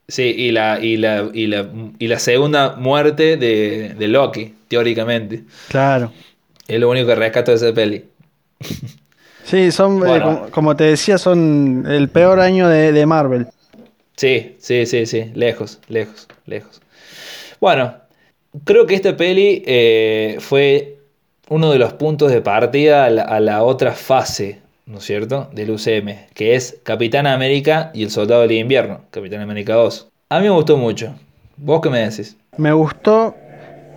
[0.08, 5.44] Sí, y la, y la, y la, y la segunda muerte de, de Loki, teóricamente.
[5.70, 6.12] Claro.
[6.68, 8.06] Es lo único que rescato de esa peli.
[9.44, 13.48] Sí, son, eh, como te decía, son el peor año de, de Marvel.
[14.16, 15.32] Sí, sí, sí, sí.
[15.34, 16.82] Lejos, lejos, lejos.
[17.60, 17.96] Bueno,
[18.64, 21.00] creo que esta peli eh, fue
[21.50, 24.62] uno de los puntos de partida a la, a la otra fase,
[24.92, 29.42] ¿no es cierto?, del UCM, que es Capitán América y el Soldado del Invierno, Capitán
[29.42, 30.08] América 2.
[30.30, 31.14] A mí me gustó mucho.
[31.58, 32.38] ¿Vos qué me decís?
[32.58, 33.36] Me gustó.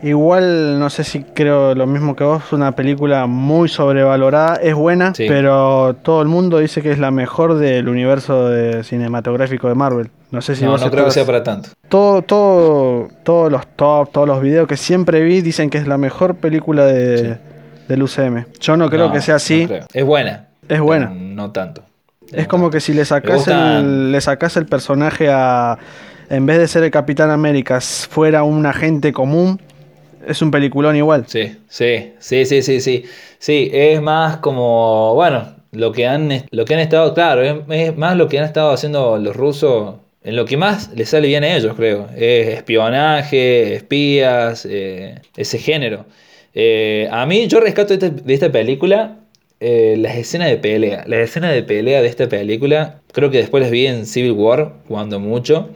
[0.02, 5.14] Igual, no sé si creo lo mismo que vos, una película muy sobrevalorada, es buena,
[5.14, 5.24] Sí.
[5.26, 10.10] pero todo el mundo dice que es la mejor del universo de- cinematográfico de Marvel.
[10.30, 11.70] No sé si no, vos no creo que sea para tanto.
[11.88, 15.96] todo, todo, todos los top, todos los videos que siempre vi dicen que es la
[15.96, 17.34] mejor película de, Sí.
[17.88, 18.44] del UCM.
[18.60, 19.66] Yo no creo No, que sea así.
[19.94, 20.48] es buena.
[20.68, 21.08] Es buena.
[21.08, 21.82] pero No tanto.
[22.32, 25.78] es como que si le gusta- el, le sacás el personaje a.
[26.30, 29.60] En vez de ser el Capitán América, fuera un agente común,
[30.26, 31.24] es un peliculón igual.
[31.26, 33.04] Sí, sí, sí, sí, sí, sí.
[33.38, 37.96] Sí, es más como, bueno, lo que han, lo que han estado, claro, es, es
[37.96, 41.44] más lo que han estado haciendo los rusos, en lo que más les sale bien
[41.44, 42.08] a ellos, creo.
[42.16, 46.06] Es espionaje, espías, eh, ese género.
[46.54, 49.16] Eh, a mí, yo rescato de esta, de esta película
[49.66, 51.04] eh, las escenas de pelea.
[51.06, 54.74] Las escenas de pelea de esta película, creo que después las vi en Civil War,
[54.88, 55.70] jugando mucho.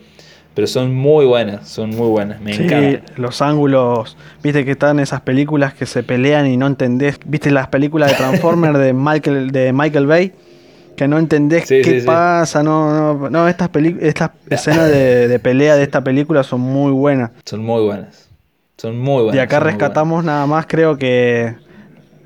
[0.54, 3.02] Pero son muy buenas, son muy buenas, me Sí, encantan.
[3.16, 7.68] los ángulos, viste que están esas películas que se pelean y no entendés, viste las
[7.68, 10.32] películas de Transformers de Michael, de Michael Bay,
[10.96, 13.70] que no entendés Sí, qué sí, pasa, no, no, no, estas,
[14.00, 17.30] estas escenas de, de pelea de esta película son muy buenas.
[17.44, 18.28] Son muy buenas.
[18.78, 19.36] Son muy buenas.
[19.36, 21.54] Y acá rescatamos nada más, creo que,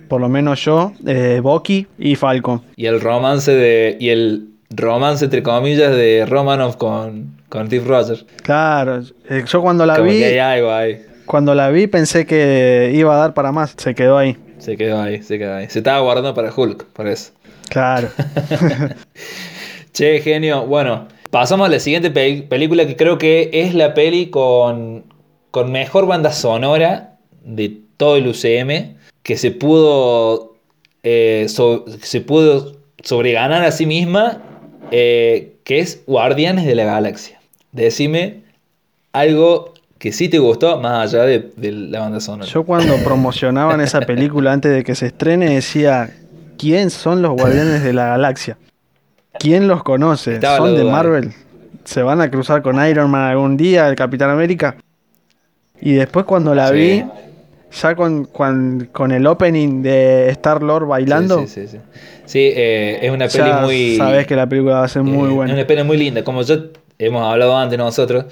[0.09, 2.63] por lo menos yo, eh, Bucky y Falcon.
[2.77, 3.97] Y el romance de.
[4.01, 8.25] Y el romance, entre comillas, de Romanoff con, con Steve Rogers.
[8.43, 11.03] Claro, eh, yo cuando la Como vi, que hay algo ahí.
[11.27, 14.37] cuando la vi pensé que iba a dar para más, se quedó ahí.
[14.59, 15.67] Se quedó ahí, se quedó ahí.
[15.69, 17.33] Se estaba guardando para Hulk, por eso.
[17.69, 18.09] Claro.
[19.93, 20.67] Che, genio.
[20.67, 25.05] Bueno, pasamos a la siguiente pe- película que creo que es la peli con,
[25.51, 30.55] con mejor banda sonora de todo el UCM, que se pudo,
[31.03, 34.43] eh, so- se pudo sobreganar a sí misma,
[34.91, 37.41] eh, que es Guardianes de la Galaxia.
[37.73, 38.43] Decime
[39.13, 42.49] algo que sí te gustó, más allá de, de la banda sonora.
[42.51, 46.11] Yo cuando promocionaban esa película antes de que se estrene decía,
[46.59, 48.59] ¿quién son los Guardianes de la Galaxia?
[49.39, 50.35] ¿Quién los conoce?
[50.35, 50.85] Estaba ¿Son de.
[50.85, 51.33] Marvel?
[51.85, 54.77] ¿Se van a cruzar con Iron Man algún día, el Capitán América?
[55.81, 56.75] Y después cuando la Sí.
[56.75, 57.05] vi,
[57.81, 61.79] ya con, con, con el opening de Star Lord bailando, Sí, sí, sí.
[61.79, 62.01] sí.
[62.25, 63.97] Sí, eh, es una peli muy...
[63.97, 65.53] sabes que la película va a ser muy Eh, buena.
[65.53, 66.23] Es una peli muy linda.
[66.25, 66.59] Como ya
[66.99, 68.27] hemos hablado antes nosotros,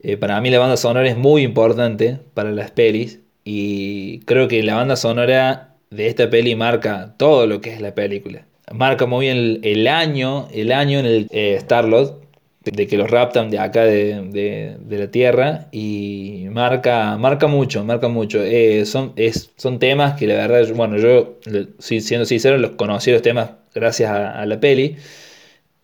[0.00, 3.20] eh, para mí la banda sonora es muy importante para las pelis.
[3.44, 7.94] Y creo que la banda sonora de esta peli marca todo lo que es la
[7.94, 8.44] película.
[8.72, 12.16] Marca muy bien el, el año, el año en el eh, Star-Lord,
[12.72, 15.68] de, que los raptan de acá de, de- la Tierra.
[15.72, 18.42] Y marca, marca mucho, marca mucho.
[18.42, 21.38] Eh, son, es, son temas que la verdad, bueno, yo,
[21.78, 24.96] siendo sincero, los conocí los temas gracias a- la peli.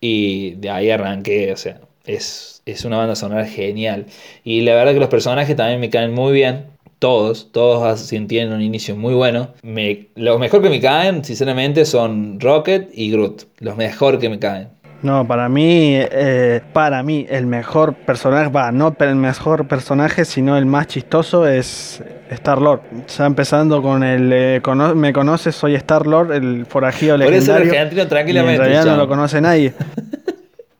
[0.01, 4.05] Y de ahí arranqué, o sea, es, es una banda sonora genial.
[4.43, 6.65] Y la verdad que los personajes también me caen muy bien.
[6.99, 9.53] Todos, todos tienen un inicio muy bueno.
[9.63, 13.43] Me, lo mejor que me caen, sinceramente, son Rocket y Groot.
[13.59, 14.69] Los mejor que me caen.
[15.05, 20.57] No, para mí, eh, para mí, el mejor personaje, va, no el mejor personaje, sino
[20.57, 22.81] el más chistoso es Star Lord.
[23.15, 27.51] Ya empezando con el eh, cono- me conoces, soy Star Lord, el forajido Por eso
[27.53, 27.71] legendario.
[27.71, 28.57] argentino y en tranquilamente.
[28.57, 29.73] realidad no lo conoce nadie.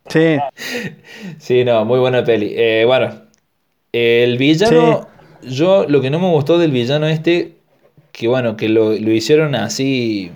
[0.08, 0.38] Sí,
[1.40, 2.54] Sí, no, muy buena peli.
[2.56, 3.10] Eh, bueno,
[3.92, 5.08] el villano,
[5.42, 7.56] yo lo que no me gustó del villano este,
[8.12, 10.32] que bueno, que lo, lo hicieron así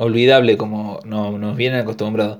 [0.00, 2.38] olvidable como no, nos vienen acostumbrados.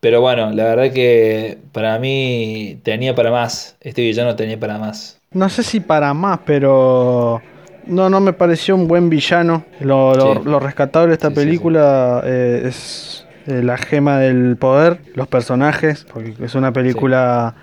[0.00, 3.76] Pero bueno, la verdad que para mí tenía para más.
[3.80, 5.18] Este villano tenía para más.
[5.30, 7.40] no sé si para más, pero
[7.86, 9.64] no, no me pareció un buen villano.
[9.80, 10.40] Lo, lo- Sí.
[10.44, 11.46] lo rescatable de esta Sí, sí, sí.
[11.46, 17.54] película eh, es eh, la gema del poder, los personajes, porque es una película,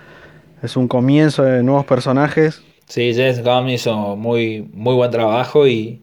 [0.62, 2.62] es un comienzo de nuevos personajes.
[2.88, 6.02] Sí, James Gunn hizo muy, muy buen trabajo y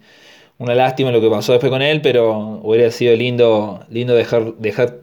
[0.60, 4.98] una lástima lo que pasó después con él, pero hubiera sido lindo, lindo dejar, dejar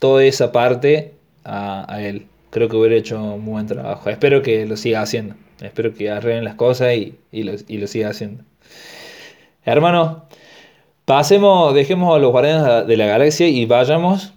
[0.00, 1.12] toda esa parte
[1.44, 2.26] a, él.
[2.48, 4.08] Creo que hubiera hecho un buen trabajo.
[4.08, 5.34] Espero que lo siga haciendo.
[5.60, 8.42] Espero que arreglen las cosas y, y lo, y lo siga haciendo.
[9.66, 10.24] Hermano,
[11.04, 14.32] pasemos, dejemos a los Guardianes de la Galaxia y vayamos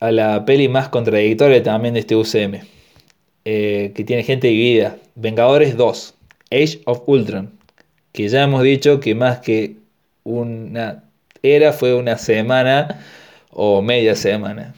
[0.00, 2.60] a la peli más contradictoria también de este UCM
[3.44, 4.96] eh, que tiene gente dividida.
[5.14, 6.14] Vengadores 2,
[6.50, 7.55] Age of Ultron,
[8.16, 9.76] que ya hemos dicho que más que
[10.24, 11.04] una
[11.42, 12.98] era fue una semana
[13.50, 14.72] o media semana.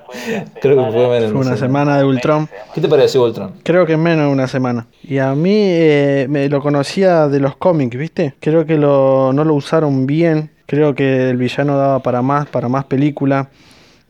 [0.61, 2.49] Creo que fue menos Fue una semana de Ultron.
[2.75, 3.53] ¿Qué te pareció Ultron?
[3.63, 4.87] Creo que menos de una semana.
[5.05, 8.35] Y a mí eh, me lo conocía de los cómics, ¿viste?
[8.41, 10.51] Creo que lo, no lo usaron bien.
[10.67, 13.51] Creo que el villano daba para más, para más película.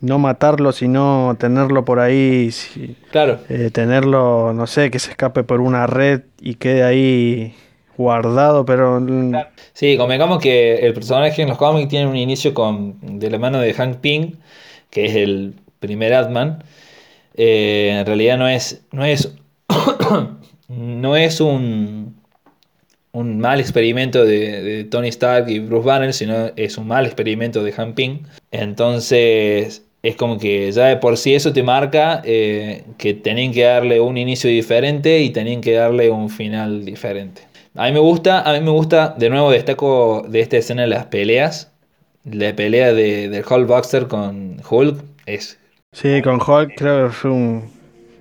[0.00, 2.50] No matarlo, sino tenerlo por ahí.
[2.50, 7.54] si- Claro, eh, tenerlo, no sé, que se escape por una red y quede ahí
[7.98, 9.04] guardado, pero
[9.74, 13.58] sí, convengamos que el personaje en los cómics tiene un inicio con, de la mano
[13.58, 14.36] de Hank Pym,
[14.88, 16.62] que es el primer Atman.
[17.34, 19.34] Eh, en realidad no es, no es,
[20.68, 22.16] no es un,
[23.12, 27.72] un mal experimento de, Tony Stark y Bruce Banner, sino es un mal experimento de
[27.72, 28.22] Hank Pym.
[28.52, 33.64] Entonces es como que ya de por sí eso te marca eh, que tenían que
[33.64, 37.47] darle un inicio diferente y tenían que darle un final diferente.
[37.78, 41.06] A mí me gusta, a mí me gusta, de nuevo destaco de esta escena las
[41.06, 41.70] peleas.
[42.24, 45.60] La pelea de, de Hulk Baxter con Hulk es
[45.92, 47.70] sí, con Hulk creo que fue un,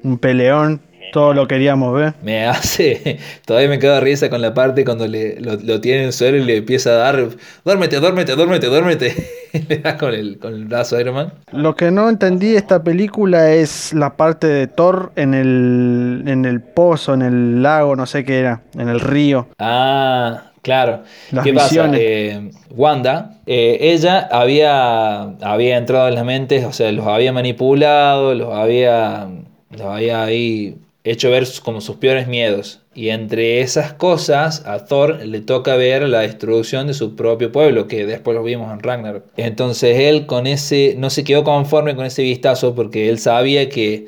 [0.03, 0.79] un peleón.
[1.11, 2.13] Todo lo queríamos ver.
[2.21, 3.17] Me hace.
[3.47, 6.37] Todavía me quedo risa con la parte cuando le, lo, lo tiene en el suelo
[6.37, 7.27] y le empieza a dar.
[7.65, 9.15] Duérmete, duérmete, duérmete, duérmete.
[9.69, 11.33] le da con el, con el brazo a Iron Man.
[11.51, 16.45] Lo que no entendí de esta película es la parte de Thor en el, en
[16.45, 19.47] el pozo, en el lago, no sé qué era, en el río.
[19.59, 21.03] Ah, claro.
[21.31, 21.91] Las ¿Qué visiones.
[21.91, 22.01] pasa?
[22.01, 28.33] Eh, Wanda, eh, ella había, había entrado en las mentes, o sea, los había manipulado,
[28.33, 29.27] los había,
[29.71, 32.81] los había ahí hecho ver como sus peores miedos.
[32.97, 37.87] Y entre esas cosas, a Thor le toca ver la destrucción de su propio pueblo,
[37.87, 39.23] que después lo vimos en Ragnarok.
[39.37, 44.07] Entonces él con ese, no se quedó conforme con ese vistazo porque él sabía que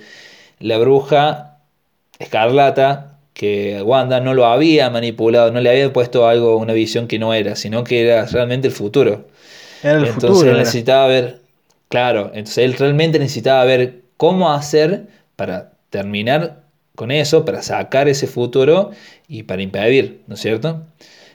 [0.58, 1.60] la bruja
[2.18, 7.20] escarlata, que Wanda no lo había manipulado, no le había puesto algo, una visión que
[7.20, 9.28] no era, sino que era realmente el futuro.
[9.84, 10.50] Era el entonces futuro.
[10.50, 10.60] él era.
[10.60, 11.42] necesitaba ver,
[11.90, 16.64] claro, entonces él realmente necesitaba ver cómo hacer para terminar
[17.00, 18.92] con eso, para sacar ese futuro
[19.30, 20.82] y para impedir, ¿no es cierto?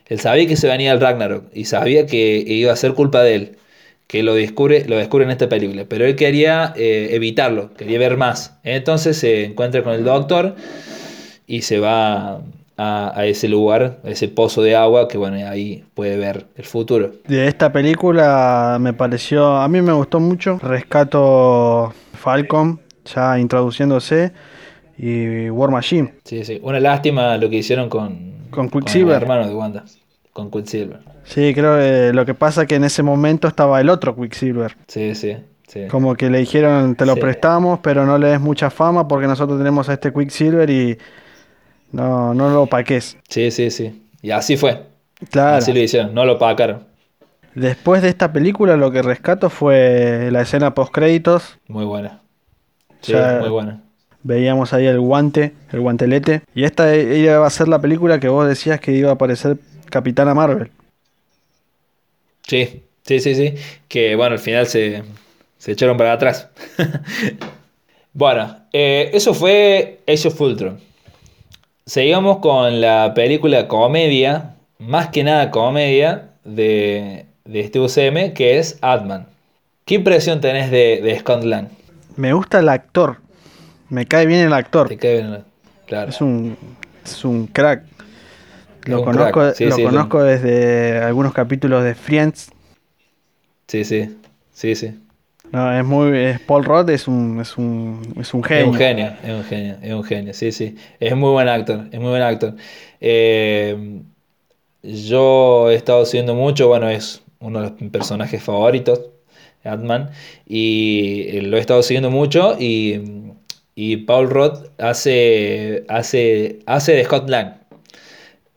[0.06, 3.34] Él sabía que se venía el Ragnarok y sabía que iba a ser culpa de
[3.34, 3.56] él,
[4.06, 8.18] que lo descubre, lo descubre en esta película, pero él quería eh, evitarlo, quería ver
[8.18, 8.58] más.
[8.62, 10.54] Entonces se encuentra con el doctor
[11.46, 12.42] y se va
[12.76, 17.12] a, ese lugar, a ese pozo de agua, que bueno, ahí puede ver el futuro.
[17.26, 20.58] De esta película me pareció, a mí me gustó mucho.
[20.62, 24.32] Rescato Falcon, ya introduciéndose,
[24.98, 26.14] y War Machine.
[26.24, 26.60] Sí, sí.
[26.62, 29.16] Una lástima lo que hicieron con, Con Quicksilver.
[29.16, 29.84] el hermano de Wanda.
[30.32, 31.00] Con Quicksilver.
[31.24, 34.76] Sí, creo que lo que pasa que en ese momento estaba el otro Quicksilver.
[34.88, 35.36] Sí, sí,
[35.68, 35.86] sí.
[35.88, 37.20] Como que le dijeron, te lo Sí.
[37.20, 40.98] prestamos, pero no le des mucha fama porque nosotros tenemos a este Quicksilver y
[41.92, 43.16] no, no lo paques.
[43.28, 44.02] Sí, sí, sí.
[44.22, 44.82] Y así fue.
[45.30, 45.56] Claro.
[45.56, 46.14] Así lo hicieron.
[46.14, 46.84] No lo pagaron.
[47.54, 51.56] Después de esta película lo que rescato fue la escena post créditos.
[51.68, 52.20] Muy buena.
[53.00, 53.80] Sí, muy buena.
[54.24, 56.42] Veíamos ahí el guante, el guantelete.
[56.54, 59.58] Y esta iba a ser la película que vos decías que iba a aparecer
[59.90, 60.70] Capitana Marvel.
[62.46, 63.54] Sí, sí, sí, sí.
[63.86, 65.02] Que bueno, al final se,
[65.58, 66.48] se echaron para atrás.
[68.14, 70.80] bueno, eh, eso fue Age of Ultron.
[71.86, 78.78] Seguimos con la película comedia, más que nada comedia, de, de este UCM, que es
[78.80, 79.26] Ant-Man.
[79.84, 81.68] ¿Qué impresión tenés de, de Scott Lang?
[82.16, 83.18] Me gusta el actor.
[83.94, 84.88] Me cae bien el actor.
[84.88, 85.44] ¿Te cae bien?
[85.86, 86.10] Claro.
[86.10, 86.56] Es un,
[87.04, 87.84] es un crack.
[88.86, 92.50] Lo un conozco, crack, sí, lo sí, es conozco desde algunos capítulos de Friends.
[93.68, 94.18] Sí, sí,
[94.52, 94.98] sí, sí.
[95.52, 98.66] No, es muy, es Paul Rudd es un, es un, es un Es genio.
[98.66, 100.74] un genio, es un genio, es un genio, sí, sí.
[100.98, 102.56] Es muy buen actor, es muy buen actor.
[103.00, 104.02] Eh,
[104.82, 109.02] yo he estado siguiendo mucho, bueno, es uno de los personajes favoritos,
[109.62, 110.10] Ant-Man,
[110.46, 113.23] y lo he estado siguiendo mucho y,
[113.74, 117.54] y Paul Rudd hace, hace, hace de Scott Lang.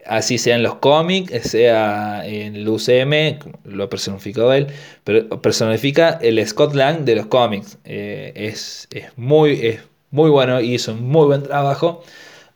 [0.06, 4.68] Así sea en los cómics, sea en el UCM, lo ha personificado él,
[5.04, 7.78] pero personifica el Scott Lang de los cómics.
[7.84, 12.04] Eh, es, es muy, es muy bueno y hizo un muy buen trabajo.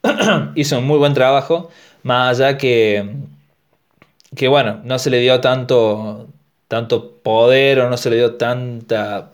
[0.56, 1.70] hizo un muy buen trabajo,
[2.04, 3.16] más allá que,
[4.36, 6.28] que bueno, no se le dio tanto,
[6.68, 9.32] tanto poder o no se le dio tanta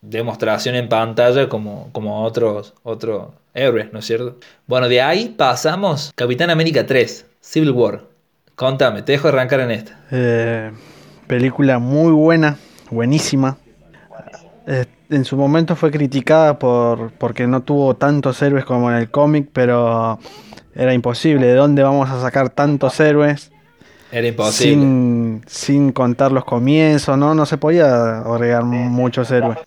[0.00, 4.36] demostración en pantalla como, como otros, otros héroes, ¿no es cierto?
[4.66, 8.02] Bueno, de ahí pasamos Capitán América 3, Civil War.
[8.54, 10.00] Contame, te dejo arrancar en esta.
[10.10, 10.70] Eh,
[11.26, 12.56] película muy buena,
[12.90, 13.58] buenísima.
[14.66, 19.10] Eh, en su momento fue criticada por porque no tuvo tantos héroes como en el
[19.10, 20.18] cómic, pero
[20.74, 21.46] era imposible.
[21.46, 23.52] ¿De dónde vamos a sacar tantos héroes?
[24.10, 24.74] Era imposible.
[24.74, 27.34] Sin, sin contar los comienzos, ¿no?
[27.34, 29.58] No se podía agregar muchos héroes.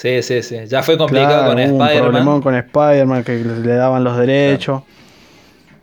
[0.00, 0.56] Sí, sí, sí.
[0.68, 2.40] Ya fue complicado Claro, con Spider-Man.
[2.40, 4.82] con Spider-Man que le daban los derechos.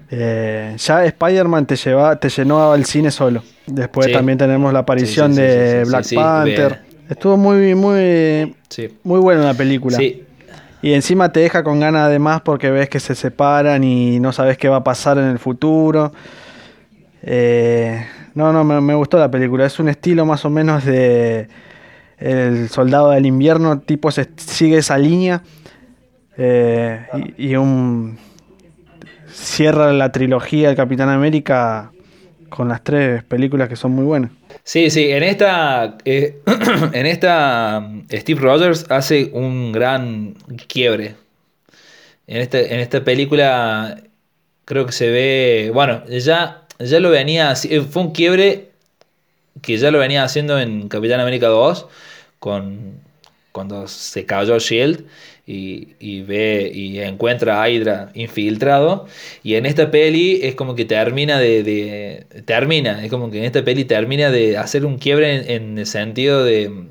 [0.10, 3.44] Eh, ya Spider-Man te, lleva, te llenó el cine solo.
[3.68, 4.14] Después Sí.
[4.14, 6.80] también tenemos la aparición Sí, sí, sí, de Black Panther.
[7.10, 9.98] Estuvo muy, muy, Sí, muy buena la película.
[9.98, 10.24] sí,
[10.82, 14.32] Y encima te deja con ganas de más porque ves que se separan y no
[14.32, 16.14] sabes qué va a pasar en el futuro.
[17.22, 19.66] Eh, no, no, me, me gustó la película.
[19.66, 21.50] Es un estilo más o menos de
[22.18, 25.44] El Soldado del Invierno, tipo se sigue esa línea.
[26.38, 27.06] Eh,
[27.38, 28.18] y, y un
[29.36, 31.92] cierra la trilogía del Capitán América
[32.50, 34.32] con las tres películas que son muy buenas.
[34.64, 36.40] Sí, sí, en esta, eh,
[36.94, 40.36] en esta Steve Rogers hace un gran
[40.68, 41.16] quiebre.
[42.28, 44.02] En esta, en esta película
[44.64, 48.72] creo que se ve, bueno, ya, ya lo venía, eh, fue un quiebre
[49.62, 51.88] que ya lo venía haciendo en Capitán América 2,
[52.40, 53.00] con,
[53.52, 55.06] cuando se cayó Shield
[55.48, 59.08] y, y ve y encuentra a Hydra infiltrado.
[59.44, 63.46] Y en esta peli es como que termina de, de- termina, es como que en
[63.46, 66.86] esta peli termina de hacer un quiebre en, en el sentido de,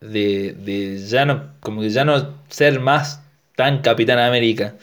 [0.00, 3.20] de, de ya no, como que ya no ser más
[3.56, 4.76] tan Capitán América,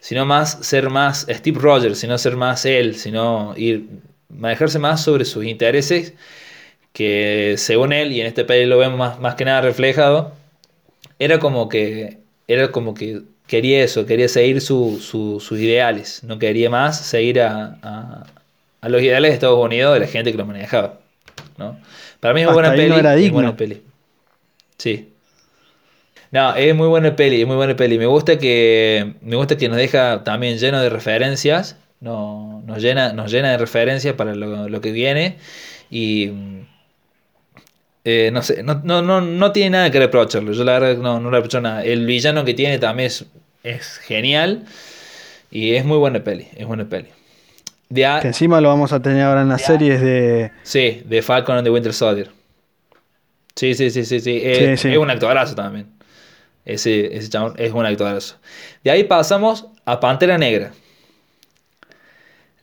[0.00, 3.86] sino más ser más Steve Rogers, sino ser más él, sino ir
[4.30, 6.14] manejarse más sobre sus intereses
[6.96, 10.32] que según él, y en este peli lo vemos más, más que nada reflejado,
[11.18, 12.18] era como que
[12.48, 17.40] era como que quería eso, quería seguir su- su- sus ideales, no quería más seguir
[17.42, 18.26] a, a-
[18.80, 21.00] a los ideales de Estados Unidos de la gente que lo manejaba.
[21.58, 21.78] ¿no?
[22.20, 22.88] Para mí es Hasta buena peli.
[22.88, 23.82] no era es buena peli.
[24.78, 25.08] Sí.
[26.30, 27.98] No, es muy buena peli, es muy buena peli.
[27.98, 33.12] Me gusta que, me gusta que nos deja también lleno de referencias, no- nos llena,
[33.12, 35.36] nos llena de referencias para lo, lo que viene
[35.90, 36.30] y
[38.08, 40.52] eh, no sé, no, no, no, no tiene nada que reprocharlo.
[40.52, 41.84] Yo la verdad no, no le reprocho nada.
[41.84, 43.24] El villano que tiene también es,
[43.64, 44.64] es genial
[45.50, 47.08] y es muy buena peli, es buena peli.
[47.88, 50.52] De a- Que encima lo vamos a tener ahora en las series de.
[50.62, 52.30] Sí, de Falcon and the Winter Soldier.
[53.56, 54.40] Sí, sí, sí, sí, sí.
[54.42, 54.92] Es, Sí, sí.
[54.94, 55.86] es un actorazo también.
[56.64, 58.36] Ese, ese chabón es un actorazo.
[58.84, 60.72] De ahí pasamos a Pantera Negra.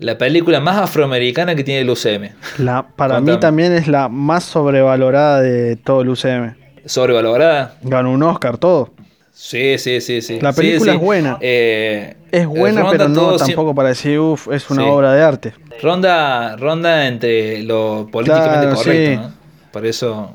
[0.03, 2.29] La película más afroamericana que tiene el UCM.
[2.59, 3.35] La, para Contame.
[3.35, 6.55] mí también es la más sobrevalorada de todo el UCM.
[6.85, 7.75] Sobrevalorada.
[7.81, 8.91] Ganó un Oscar, todo.
[9.31, 10.39] Sí, sí, sí, sí.
[10.41, 10.97] La película sí.
[10.97, 11.37] es buena.
[11.41, 14.89] Eh, Es buena, ronda pero no tampoco para decir, uff, es una Sí.
[14.89, 15.53] obra de arte.
[15.81, 19.21] Ronda, ronda entre lo políticamente Claro, correcto.
[19.21, 19.31] ¿no?
[19.71, 20.31] Por eso.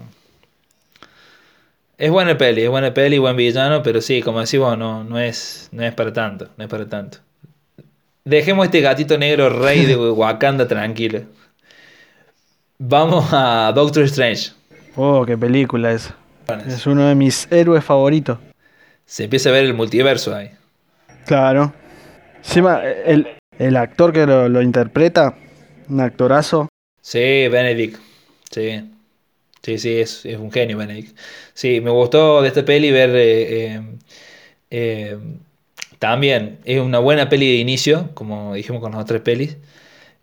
[1.96, 5.18] Es buena peli, es buena peli, buen villano, pero sí, como decís vos, no, no
[5.18, 7.18] es, no es para tanto, no es para tanto.
[8.29, 11.22] Dejemos este gatito negro rey de Wakanda tranquilo.
[12.79, 14.53] Vamos a Doctor Strange.
[14.97, 16.14] Oh, qué película esa.
[16.66, 18.39] Es uno de mis héroes favoritos.
[19.07, 20.51] se empieza a ver el multiverso ahí.
[21.24, 21.72] Claro.
[22.37, 25.35] Encima, el, el actor que lo, lo interpreta,
[25.89, 26.68] un actorazo.
[27.01, 27.99] Sí, Benedict.
[28.51, 28.91] Sí.
[29.62, 31.16] Sí, sí, es, es un genio Benedict.
[31.55, 33.83] Sí, me gustó de esta peli ver eh, eh,
[34.70, 35.18] eh,
[35.99, 39.57] también, es una buena peli de inicio, como dijimos con las otras pelis.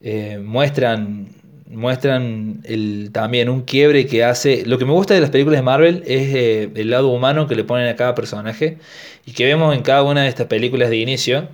[0.02, 1.30] Eh, muestran
[1.68, 4.66] muestran el, también un quiebre que hace.
[4.66, 7.56] Lo que me gusta de las películas de Marvel es eh, el lado humano que
[7.56, 8.78] le ponen a cada personaje
[9.26, 11.48] y que vemos en cada una de estas películas de inicio.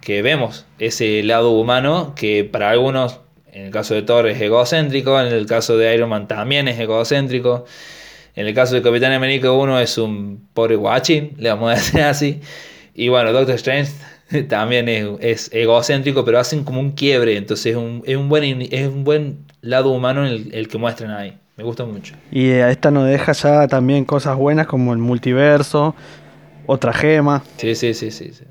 [0.00, 3.20] Que vemos ese lado humano que para algunos,
[3.52, 6.78] en el caso de Thor, es egocéntrico, en el caso de Iron Man también es
[6.78, 7.64] egocéntrico.
[8.34, 12.00] En el caso de Capitán América 1 es un pobre guachín, le vamos a decir
[12.00, 12.40] así.
[12.94, 13.92] Y bueno, Doctor Strange
[14.48, 17.36] también es, es egocéntrico, pero hacen como un quiebre.
[17.36, 21.10] Entonces es un, es un, buen, es un buen lado humano el, el que muestran
[21.10, 21.38] ahí.
[21.56, 22.14] Me gusta mucho.
[22.30, 25.94] Y a esta nos deja ya también cosas buenas como el multiverso,
[26.66, 27.42] otra gema.
[27.58, 28.32] Sí, sí, sí, sí.
[28.32, 28.44] sí.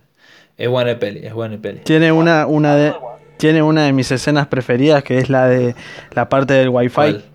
[0.58, 1.80] Es buena peli, es buena peli.
[1.80, 2.94] Tiene una, una de,
[3.38, 5.74] tiene una de mis escenas preferidas que es la de
[6.12, 6.94] la parte del wifi.
[6.94, 7.26] ¿Cuál?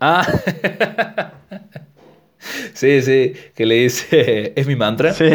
[0.00, 0.26] Ah,
[2.74, 5.12] sí, sí, que le dice, ¿es mi mantra?
[5.12, 5.30] Sí.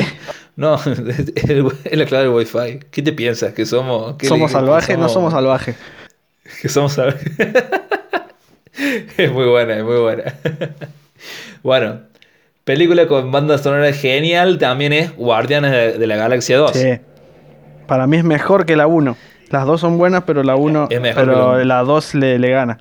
[0.55, 2.79] No, es, la clave del wifi.
[2.91, 3.53] ¿Qué te piensas?
[3.53, 4.15] ¿Que somos?
[4.23, 4.97] ¿Somos salvajes?
[4.97, 5.75] No somos salvajes.
[6.61, 7.31] Que somos salvajes.
[9.17, 10.35] es muy buena, es muy buena.
[11.63, 12.01] bueno,
[12.63, 16.71] película con banda sonora genial también es Guardianes de, de la Galaxia 2.
[16.71, 16.99] Sí.
[17.87, 19.17] Para mí es mejor que la 1.
[19.49, 22.37] Las dos son buenas, pero la 1 Es mejor que la pero la 2 le,
[22.39, 22.77] le gana.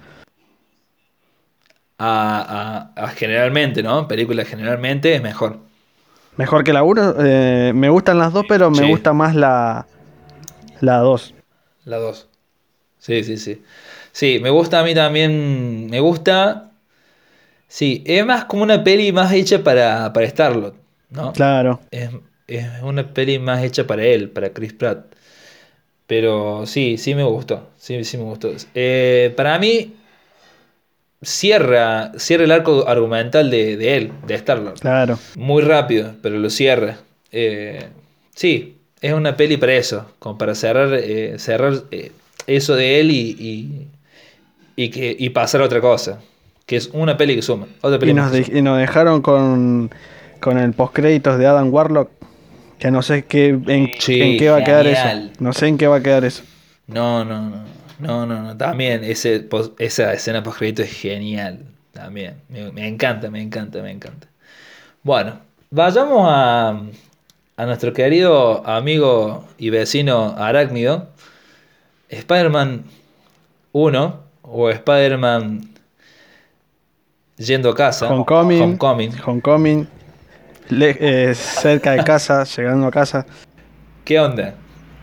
[1.99, 4.07] A, a- a generalmente, ¿no?
[4.09, 5.61] Película generalmente es mejor.
[6.37, 7.15] Mejor que la 1.
[7.75, 8.89] me gustan las dos, pero me Sí.
[8.91, 9.87] gusta más la
[10.81, 11.35] la 2.
[11.85, 12.29] La 2.
[12.99, 13.63] Sí, sí, sí.
[14.13, 15.87] Sí, me gusta a mí también.
[15.91, 16.71] Me gusta.
[17.69, 20.75] Sí, es más como una peli más hecha para, para Starlord,
[21.11, 21.33] ¿no?
[21.33, 21.81] Claro.
[21.91, 22.11] Es,
[22.47, 25.07] es una peli más hecha para él, para Chris Pratt.
[26.07, 27.71] Pero sí, sí me gustó.
[27.79, 28.53] Sí, sí me gustó.
[28.75, 29.95] Eh, para mí,
[31.25, 34.79] cierra, cierra el arco argumental de, de él, de Starlord.
[34.81, 35.19] Claro.
[35.37, 36.99] Muy rápido, pero lo cierra.
[37.33, 37.87] Eh,
[38.35, 42.13] sí, es una peli para eso, como para cerrar, eh, cerrar eh,
[42.47, 43.87] eso de él y, y,
[44.77, 46.21] y que, y pasar a otra cosa.
[46.67, 47.67] Que es una peli que suma.
[47.83, 49.91] Otra peli Y nos, de- y nos dejaron con,
[50.41, 52.11] con el postcréditos de Adam Warlock.
[52.79, 55.31] Que no sé qué, en, Sí, en qué va a quedar eso.
[55.39, 56.43] No sé en qué va a quedar eso.
[56.87, 57.65] No, no, no.
[57.99, 58.57] No, no, no.
[58.57, 61.65] También ese, esa escena post crédito es genial.
[61.93, 62.41] También.
[62.49, 64.27] Me, me encanta, me encanta, me encanta.
[65.03, 65.39] Bueno,
[65.71, 66.81] vayamos a,
[67.57, 71.09] a nuestro querido amigo y vecino Arácnido.
[72.09, 72.85] Spider-Man
[73.73, 75.69] 1 o Spider-Man
[77.37, 78.09] yendo a casa.
[78.09, 78.63] Homecoming.
[78.63, 79.13] Homecoming.
[79.25, 79.89] Homecoming.
[80.69, 83.27] le- eh, cerca de casa, llegando a casa.
[84.05, 84.55] ¿Qué onda?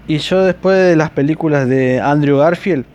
[0.08, 2.86] Y yo después de las películas de Andrew Garfield,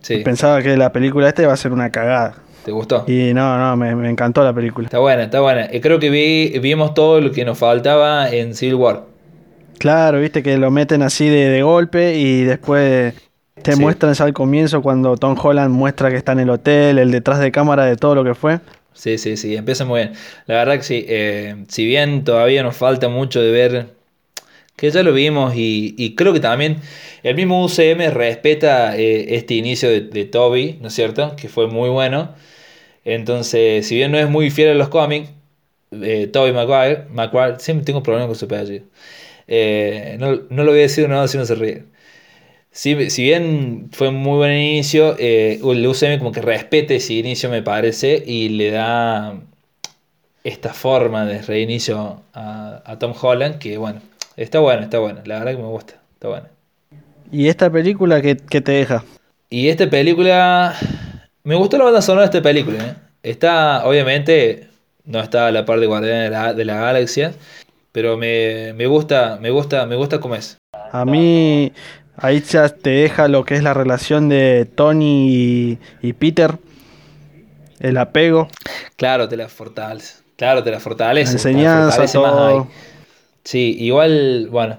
[0.00, 2.36] Sí, pensaba que la película esta iba a ser una cagada.
[2.64, 3.04] ¿te gustó?
[3.06, 4.86] Y no, no, me, me encantó la película.
[4.86, 5.68] Está buena, está buena.
[5.82, 9.04] Creo que vi, vimos todo lo que nos faltaba en Civil War.
[9.78, 13.14] Claro, viste que lo meten así de, de golpe y después
[13.62, 13.80] te Sí.
[13.80, 17.38] muestran ya al comienzo cuando Tom Holland muestra que está en el hotel, el detrás
[17.38, 18.60] de cámara de todo lo que fue.
[18.92, 20.12] Sí, sí, sí, empieza muy bien.
[20.46, 23.86] La verdad que sí, eh, si bien todavía nos falta mucho de ver,
[24.78, 26.78] que ya lo vimos y, creo que también
[27.22, 31.36] el mismo UCM respeta eh, este inicio de, Toby, ¿no es cierto?
[31.36, 32.34] Que fue muy bueno.
[33.04, 35.30] Entonces, si bien no es muy fiel a los cómics,
[35.92, 38.84] eh, Toby Maguire, Maguire, siempre tengo problemas con su apellido.
[40.18, 41.84] no, no, lo voy a decir no, si no se ríe.
[42.70, 47.50] Si, bien fue un muy buen inicio, eh, el UCM como que respete ese inicio
[47.50, 49.40] me parece y le da
[50.44, 54.00] esta forma de reinicio a, Tom Holland que bueno,
[54.42, 56.46] está bueno, está bueno, la verdad que me gusta, está bueno.
[57.30, 59.04] ¿Y esta película qué, te deja?
[59.50, 60.74] Y esta película,
[61.44, 62.94] me gustó la banda sonora de esta película, ¿eh?
[63.22, 64.68] está obviamente,
[65.04, 67.32] no está a la par de Guardián de la, de la Galaxia,
[67.92, 70.56] pero me, me gusta, me gusta, me gusta como es.
[70.92, 71.72] A mí
[72.20, 76.58] Ahí ya te deja lo que es la relación de Tony y, Peter,
[77.78, 78.48] el apego.
[78.96, 80.16] Claro, te la fortalece.
[80.34, 81.30] Claro, te la fortalece.
[81.30, 82.66] La enseñanza, todo.
[83.48, 84.76] Sí, igual, bueno.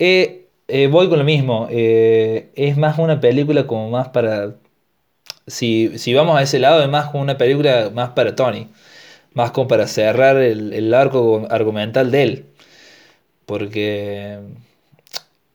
[0.00, 1.68] Eh, eh, voy con lo mismo.
[1.70, 4.56] Eh, es más una película como más para.
[5.46, 8.66] Si, si, vamos a ese lado, es más como una película más para Tony.
[9.34, 12.46] Más como para cerrar el, el arco argumental de él.
[13.46, 14.40] Porque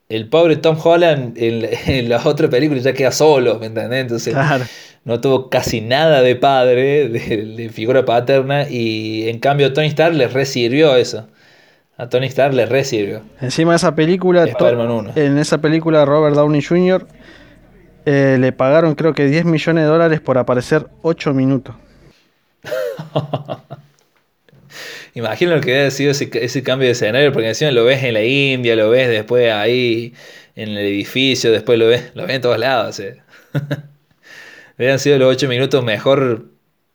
[0.08, 4.02] el pobre Tom Holland en, las otras películas ya queda solo, ¿me entendés?
[4.02, 4.36] Entonces
[5.04, 10.30] no tuvo casi nada de padre, de, figura paterna, y en cambio Tony Stark le
[10.30, 11.28] resirvió eso.
[11.98, 13.22] A Tony Stark le resirvió.
[13.40, 14.46] Encima de esa película,
[15.16, 17.08] en esa película Robert Downey Jr.
[18.06, 21.76] Eh, le pagaron creo que 10 millones de dólares por aparecer 8 minutos.
[25.16, 28.24] Imagino lo que debe sido ese, cambio de escenario, porque encima lo ves en la
[28.24, 30.14] India, lo ves después ahí
[30.58, 33.00] en el edificio, después lo ves, lo ves en todos lados.
[33.00, 33.22] ¿eh?
[34.78, 36.48] Deben sido los ocho minutos mejor,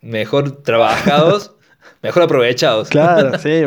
[0.03, 1.53] mejor trabajados,
[2.03, 2.91] mejor aprovechados.
[2.91, 3.63] Claro, sí.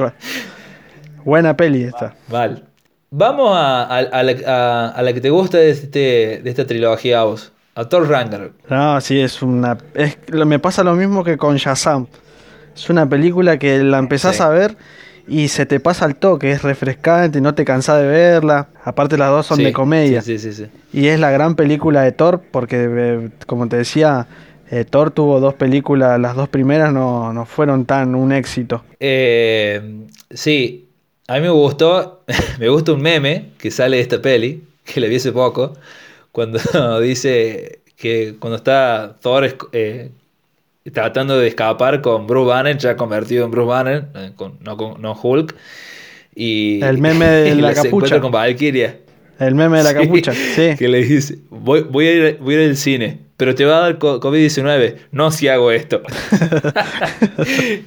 [1.24, 2.16] Buena peli esta.
[2.28, 2.64] Vale.
[3.12, 7.52] Vamos a, la, que te gusta de, este, de esta trilogía a vos.
[7.76, 8.54] A Thor Ragnarok.
[8.70, 9.78] No, sí, es una.
[10.46, 12.08] me pasa lo mismo que con Shazam.
[12.76, 14.76] Es una película que la empezás a ver
[15.28, 18.68] y se te pasa al toque, es refrescante, no te cansás de verla.
[18.84, 20.22] Aparte las dos son de comedia.
[20.22, 24.28] Sí, sí, sí, y es la gran película de Thor porque, eh, como te decía,
[24.70, 28.84] eh, Thor tuvo dos películas, las dos primeras no, fueron tan un éxito.
[29.00, 30.83] Eh, sí,
[31.28, 32.24] a mí me gustó,
[32.60, 35.74] me gusta un meme que sale de esta peli, que la vi hace poco,
[36.32, 36.60] cuando
[37.02, 39.56] dice que cuando está Thor
[40.92, 45.14] tratando de escapar con Bruce Banner, ya convertido en Bruce Banner, eh, no, con, no
[45.14, 45.56] Hulk.
[46.36, 48.20] Y, el meme de la capucha.
[48.20, 48.98] con Valkyria.
[49.40, 50.76] El meme de la capucha, sí.
[50.78, 53.78] Que le dice, voy, voy, a ir, voy a ir al cine, pero te va
[53.78, 54.96] a dar COVID-19.
[55.12, 56.02] No si hago esto.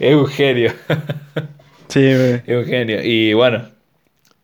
[0.01, 0.73] es un genio.
[1.89, 3.03] Sí, Es un genio.
[3.03, 3.69] Y bueno,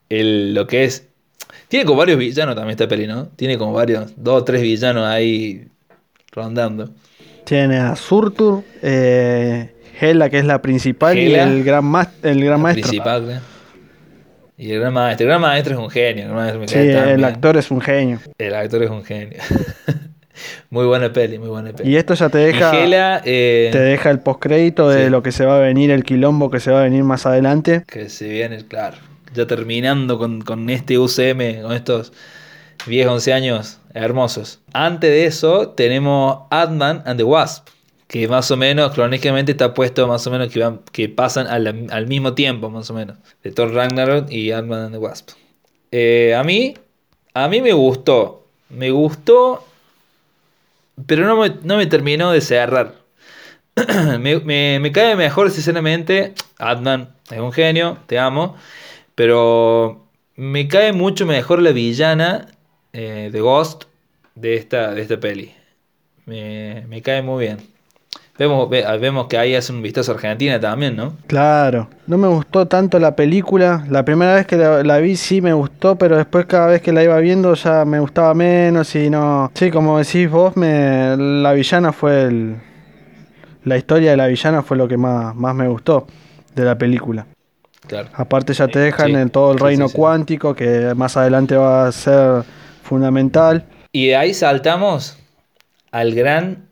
[0.08, 1.08] el, lo que es...
[1.68, 3.28] Tiene como varios villanos también esta peli, ¿no?
[3.28, 5.68] Tiene como varios, dos o tres villanos ahí
[6.30, 6.90] rondando.
[7.44, 12.82] Tiene a Surtur, eh, Hela, que es la principal, y el gran, el gran maestro.
[12.82, 13.42] Principal,
[14.58, 15.24] Y el gran maestro.
[15.24, 16.66] El gran maestro es un genio.
[16.66, 18.18] sí, el actor es un genio.
[18.38, 19.38] El actor es un genio.
[20.70, 21.90] muy buena peli, muy buena peli.
[21.90, 22.72] Y esto ya te deja,
[23.24, 26.60] eh, te deja el postcrédito de lo que se va a venir, el quilombo que
[26.60, 27.84] se va a venir más adelante.
[27.86, 28.96] Que se viene, claro.
[29.34, 32.12] Ya terminando con, con este UCM, con estos
[32.86, 34.60] 10, 11 años hermosos.
[34.72, 37.68] Antes de eso tenemos Ant-Man and the Wasp,
[38.08, 42.06] que más o menos cronológicamente está puesto más o menos que, van, que pasan al,
[42.06, 45.30] mismo tiempo, más o menos, de Thor Ragnarok y Ant-Man and the Wasp.
[45.90, 46.74] Eh, a mí,
[47.34, 49.64] a mí me gustó, me gustó,
[51.06, 52.94] pero no me, no me terminó de cerrar.
[54.20, 54.40] me,
[54.80, 58.56] me, cae mejor, sinceramente, Ant-Man es un genio, te amo,
[59.14, 62.48] pero me cae mucho mejor la villana
[62.92, 63.84] eh, The Ghost
[64.34, 65.54] de esta, de esta peli.
[66.26, 67.58] Me, cae muy bien.
[68.42, 71.12] Vemos, vemos que ahí hace un vistazo a Argentina también, ¿no?
[71.28, 71.88] Claro.
[72.08, 73.86] No me gustó tanto la película.
[73.88, 77.04] La primera vez que la, vi sí me gustó, pero después cada vez que la
[77.04, 79.52] iba viendo ya me gustaba menos y no...
[79.54, 82.56] Sí, como decís vos, me, la villana fue el...
[83.62, 86.08] La historia de la villana fue lo que más, más me gustó
[86.52, 87.24] de la película.
[87.86, 88.08] Claro.
[88.12, 92.42] Aparte ya te dejan en todo el reino cuántico, que más adelante va a ser
[92.82, 93.66] fundamental.
[93.92, 95.16] Y de ahí saltamos
[95.92, 96.71] al gran,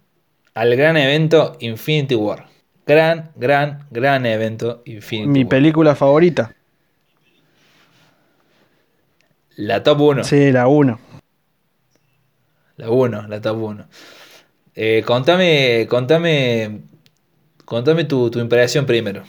[0.60, 2.46] al gran evento Infinity War.
[2.86, 6.54] Gran, gran, gran evento Infinity Mi película favorita.
[9.56, 10.24] La top 1.
[10.24, 10.98] Sí, la 1.
[12.76, 13.86] La 1, la top 1.
[14.74, 16.80] Eh, contame, contame
[17.70, 19.22] Contame tu, tu impresión primero.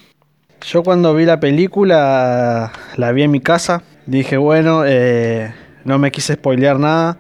[0.66, 5.54] Yo cuando vi la película, la vi en mi casa, dije, bueno, eh,
[5.86, 7.20] no me quise spoilear nada.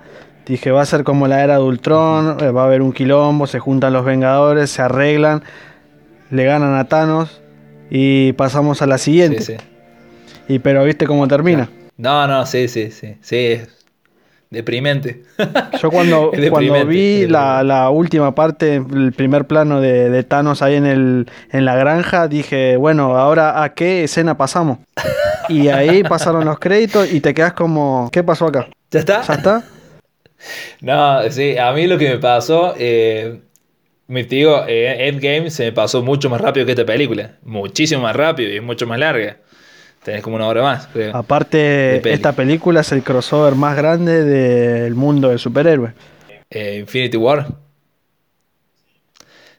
[0.51, 3.47] Dije, va a ser como la era de Ultron, eh, va a haber un quilombo,
[3.47, 5.43] se juntan los Vengadores, se arreglan,
[6.29, 7.41] le ganan a Thanos
[7.89, 9.39] y pasamos a la siguiente.
[9.39, 10.53] Sí, sí.
[10.53, 11.69] Y pero viste cómo termina.
[11.95, 13.15] No, no, sí, sí, sí.
[13.21, 13.69] Sí, es
[14.49, 15.23] deprimente.
[15.81, 20.75] Yo cuando, cuando vi la, la última parte, el primer plano de, de Thanos ahí
[20.75, 24.79] en, el, en la granja, dije, bueno, ahora a qué escena pasamos.
[25.47, 28.67] Y ahí pasaron los créditos y te quedas como, ¿qué pasó acá?
[28.89, 29.21] ¿Ya está?
[29.21, 29.63] ¿Ya está?
[30.81, 33.39] No, sí, a mí lo que me pasó, eh,
[34.07, 37.37] me te digo, eh, Endgame se me pasó mucho más rápido que esta película.
[37.43, 39.37] Muchísimo más rápido y es mucho más larga.
[40.03, 41.15] Tenés como una hora más, creo.
[41.15, 45.93] Aparte, esta película es el crossover más grande del mundo del superhéroe.
[46.49, 47.47] Eh, Infinity War.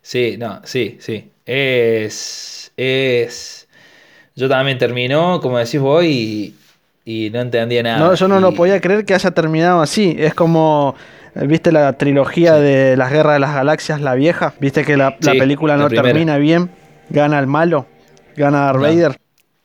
[0.03, 1.31] Sí, no, sí, sí.
[1.47, 2.73] Es.
[2.77, 3.69] Es.
[4.35, 6.57] Yo también terminó, como decís vos, y,
[7.05, 7.99] y no entendía nada.
[7.99, 10.15] No, yo no lo podía creer que haya terminado así.
[10.19, 10.95] Es como,
[11.35, 14.55] ¿viste la trilogía de las guerras de las galaxias, la vieja?
[14.61, 16.71] ¿Viste que la, la película la no termina bien?
[17.11, 17.87] Gana el malo,
[18.37, 18.83] gana Darth No.
[18.83, 19.17] Vader.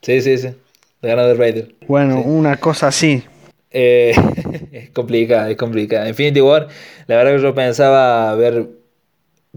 [0.01, 0.49] Sí, sí, sí.
[1.01, 1.75] Ganar de Raider.
[1.87, 2.23] Bueno, Sí.
[2.25, 3.23] una cosa así.
[3.71, 4.13] Eh,
[4.71, 6.07] es complicada, es complicada.
[6.09, 6.67] Infinity War,
[7.05, 8.65] la verdad que yo pensaba ver.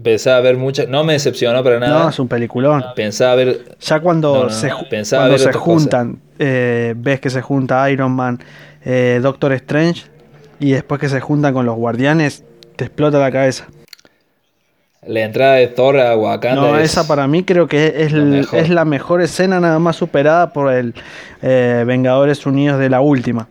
[0.03, 0.87] Pensaba ver muchas.
[0.87, 2.03] No me decepcionó para nada.
[2.03, 2.83] No, es un peliculón.
[2.95, 3.75] Pensaba ver.
[3.79, 7.89] Ya cuando No, no, se, pensaba cuando ver se juntan, eh, ves que se junta
[7.91, 8.39] Iron Man,
[8.85, 10.03] eh, Doctor Strange,
[10.59, 12.43] y después que se juntan con los guardianes,
[12.75, 13.67] te explota la cabeza.
[15.05, 16.61] La entrada de Thor a Wakanda.
[16.61, 19.95] No, es- esa para mí creo que es, el- es la mejor escena nada más
[19.95, 20.93] superada por el
[21.41, 23.47] eh, Vengadores Unidos de la última.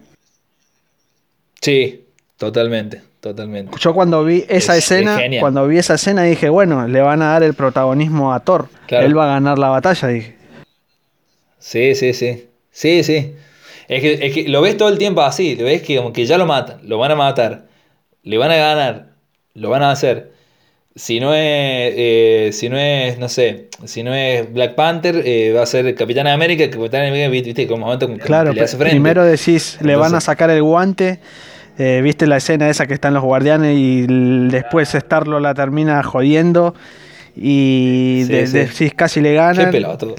[1.60, 3.76] Sí, totalmente, totalmente.
[3.78, 7.22] Yo cuando vi esa Es- es escena, cuando vi esa escena dije, bueno, le van
[7.22, 8.68] a dar el protagonismo a Thor.
[8.86, 9.06] Claro.
[9.06, 10.36] Él va a ganar la batalla, dije.
[11.58, 12.46] Sí, sí, sí.
[12.70, 13.34] Sí, sí.
[13.88, 15.56] Es que, es que lo ves todo el tiempo así.
[15.56, 16.78] Lo ves que como que ya lo matan.
[16.84, 17.66] Lo van a matar.
[18.22, 19.08] Le van a ganar.
[19.54, 20.32] Lo van a hacer.
[20.94, 25.52] Si no es, eh, si no es, no sé, si no es Black Panther, eh,
[25.54, 28.72] va a ser Capitán América, que Capitán América, viste, como momento que Claro, le hace
[28.76, 28.96] pe- frente.
[28.96, 31.20] primero decís, le van a sacar el guante.
[31.80, 34.06] Eh, Viste la escena esa que están los guardianes y
[34.48, 36.74] después Starlo la termina jodiendo.
[37.36, 38.58] Y Sí, de- sí.
[38.58, 39.70] decís casi le ganan.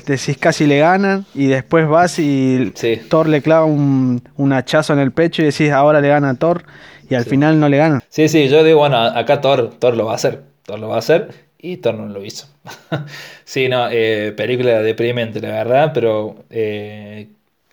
[0.06, 1.26] Decís casi le ganan.
[1.36, 3.00] Y después vas y Sí.
[3.10, 6.34] Thor le clava un, un hachazo en el pecho y decís ahora le gana a
[6.36, 6.64] Thor.
[7.10, 8.02] Y al final no le ganan.
[8.10, 10.44] Sí, sí, yo digo, bueno, acá Thor, Thor lo va a hacer.
[10.64, 12.48] Thor lo va a hacer y Thor no lo hizo.
[13.44, 17.28] sí, no, eh, película deprimente, la verdad, pero eh,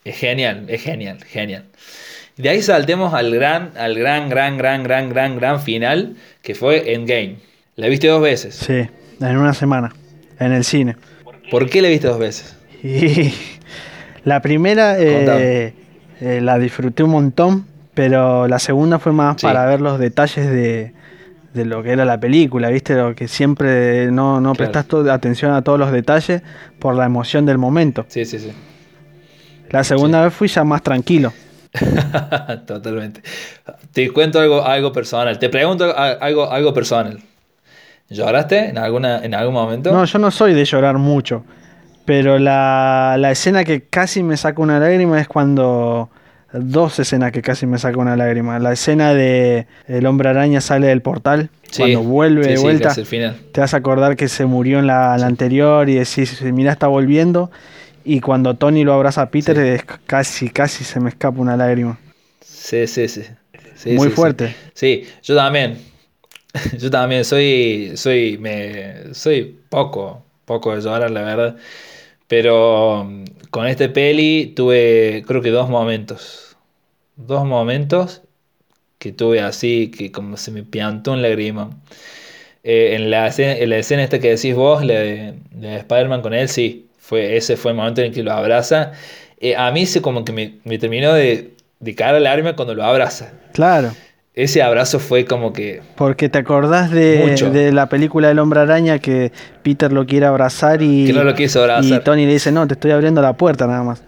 [0.04, 1.64] es genial, es genial, genial.
[2.38, 6.94] De ahí saltemos al gran, al gran, gran, gran, gran, gran, gran final, que fue
[6.94, 7.36] Endgame.
[7.76, 8.54] La viste dos veces.
[8.54, 8.86] Sí,
[9.20, 9.92] en una semana.
[10.38, 10.96] En el cine.
[11.50, 12.56] ¿Por qué la viste dos veces?
[12.82, 13.32] Y
[14.24, 15.74] la primera eh,
[16.20, 19.46] eh, la disfruté un montón, pero la segunda fue más Sí.
[19.46, 20.92] para ver los detalles de,
[21.54, 22.94] de lo que era la película, ¿viste?
[22.94, 24.72] Lo que siempre no, no Claro.
[24.72, 26.42] prestas atención a todos los detalles
[26.78, 28.04] por la emoción del momento.
[28.08, 28.52] Sí, sí, sí.
[29.70, 31.32] La segunda vez fui ya más tranquilo.
[32.66, 33.22] Totalmente.
[33.92, 35.38] Te cuento algo, algo personal.
[35.38, 37.18] Te pregunto algo, algo personal.
[38.10, 39.92] ¿Lloraste en, alguna, en algún momento?
[39.92, 41.44] No, yo no soy de llorar mucho,
[42.06, 46.10] pero la, la escena que casi me saca una lágrima es cuando...
[46.50, 48.58] Dos escenas que casi me saca una lágrima.
[48.58, 52.62] La escena de el hombre araña sale del portal, Sí, cuando vuelve sí, de sí,
[52.62, 52.94] vuelta.
[52.96, 53.36] el final.
[53.52, 56.86] te vas a acordar que se murió en la, la anterior y decís, mira, está
[56.86, 57.50] volviendo.
[58.04, 59.76] Y cuando Tony lo abraza a Peter, Sí.
[59.76, 61.98] es casi, casi se me escapa una lágrima.
[62.40, 63.22] Sí, sí, sí.
[63.74, 64.56] Sí, Muy sí, fuerte.
[64.74, 65.78] Sí, yo también.
[66.78, 71.56] Yo también soy, soy, me, soy poco, poco de llorar, la verdad.
[72.28, 76.56] Pero mm, con este peli tuve, creo que dos momentos.
[77.16, 78.22] Dos momentos
[78.98, 81.70] que tuve así, que como se me piantó un lágrima.
[82.64, 86.22] Eh, en la escena, en la escena esta que decís vos, la de, de Spider-Man
[86.22, 86.87] con él, sí.
[87.08, 88.92] Fue, ese fue el momento en el que lo abraza.
[89.40, 92.74] Eh, a mí se como que me, me terminó de, de caer al lágrima cuando
[92.74, 93.32] lo abraza.
[93.54, 93.92] Claro,
[94.34, 95.80] Ese abrazo fue como que.
[95.96, 99.32] porque te acordás de, de la película del hombre araña que
[99.62, 102.04] Peter lo quiere abrazar y, Que no lo quiso y abrazar.
[102.04, 104.02] Tony le dice, no, te estoy abriendo la puerta nada más.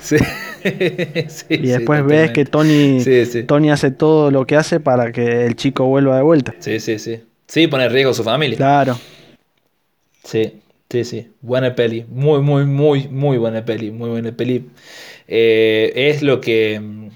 [0.00, 0.16] Sí.
[0.64, 3.04] Sí, Y sí, después ves que Tony.
[3.46, 6.54] Tony hace todo lo que hace para que el chico vuelva de vuelta.
[6.58, 7.20] Sí, sí, sí.
[7.46, 8.56] Sí, pone en riesgo a su familia.
[8.56, 8.98] Claro,
[10.24, 10.62] Sí,
[10.94, 11.28] sí, sí.
[11.40, 12.06] Buena peli.
[12.08, 13.90] Muy, muy, muy, muy buena peli.
[13.90, 14.68] Muy buena peli.
[15.26, 16.78] Eh, es lo que.
[16.78, 17.08] mm,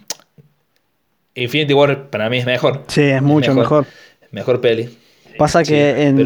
[1.36, 2.82] Infinity War para mí es mejor.
[2.88, 3.86] sí, es mucho mejor.
[4.32, 4.88] Mejor peli.
[5.38, 6.16] Pasa que en,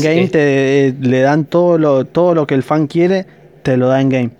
[0.00, 3.26] game te, le dan todo lo, todo lo que el fan quiere,
[3.64, 4.30] te lo da en game.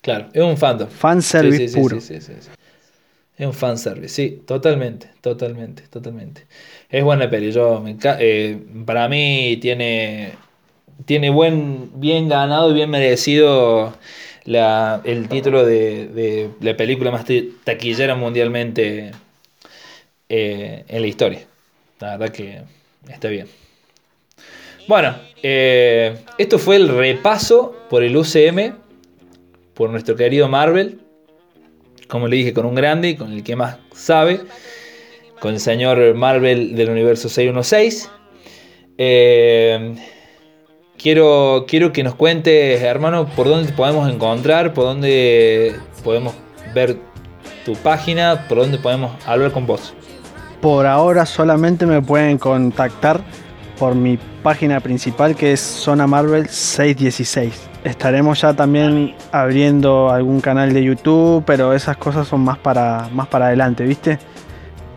[0.00, 0.88] Claro, es un fandom.
[0.88, 1.98] Fan service puro.
[3.38, 6.46] Es un fanservice, sí, totalmente, totalmente, totalmente.
[6.88, 10.32] Es buena peli, yo me eh, para mí tiene
[11.04, 13.96] tiene buen bien ganado y bien merecido
[14.44, 17.24] la, el título de, la película más
[17.64, 19.12] taquillera mundialmente
[20.28, 21.40] eh, en la historia.
[22.00, 22.62] La verdad que
[23.08, 23.48] está bien.
[24.88, 28.76] Bueno, eh, esto fue el repaso por el UCM,
[29.74, 31.00] por nuestro querido Marvel
[32.08, 34.40] como le dije, con un grande, con el que más sabe,
[35.40, 38.10] con el señor Marvel del universo 616.
[38.98, 39.94] Eh,
[40.98, 46.34] quiero, quiero que nos cuentes, hermano, por dónde te podemos encontrar, por dónde podemos
[46.74, 46.96] ver
[47.64, 49.94] tu página, por dónde podemos hablar con vos.
[50.60, 53.20] Por ahora solamente me pueden contactar
[53.78, 60.72] por mi página principal que es Zona Marvel 616 estaremos ya también abriendo algún canal
[60.72, 64.18] de YouTube, pero esas cosas son más para, más para adelante, ¿viste?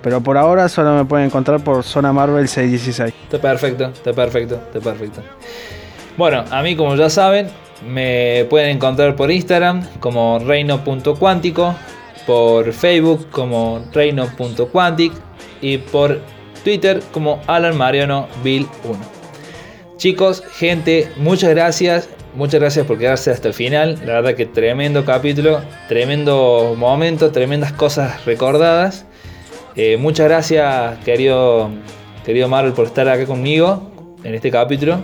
[0.01, 3.13] Pero por ahora solo me pueden encontrar por Zona Marvel 616.
[3.23, 5.21] Está perfecto, está perfecto, está perfecto.
[6.19, 7.47] Bueno, a mí como ya saben,
[7.87, 11.73] me pueden encontrar por Instagram como reino.cuántico,
[12.27, 15.13] por Facebook como reino.quantic
[15.61, 16.19] y por
[16.65, 18.99] Twitter como Alan Mariano Bill 1.
[19.95, 22.09] Chicos, gente, muchas gracias.
[22.35, 23.97] Muchas gracias por quedarse hasta el final.
[24.05, 29.05] La verdad que tremendo capítulo, tremendo momento, tremendas cosas recordadas.
[29.77, 31.69] Eh, muchas gracias, querido,
[32.25, 33.89] querido Marvel, por estar acá conmigo
[34.25, 35.01] en este capítulo.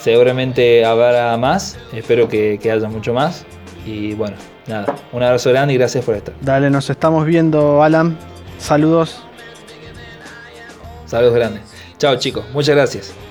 [0.00, 3.44] Seguramente habrá más, espero que, que haya mucho más.
[3.84, 4.36] Y bueno,
[4.66, 6.34] nada, un abrazo grande y gracias por estar.
[6.40, 8.16] Dale, nos estamos viendo, Alan.
[8.58, 9.22] Saludos.
[11.04, 11.62] Saludos grandes.
[11.98, 13.29] Chao chicos, muchas gracias.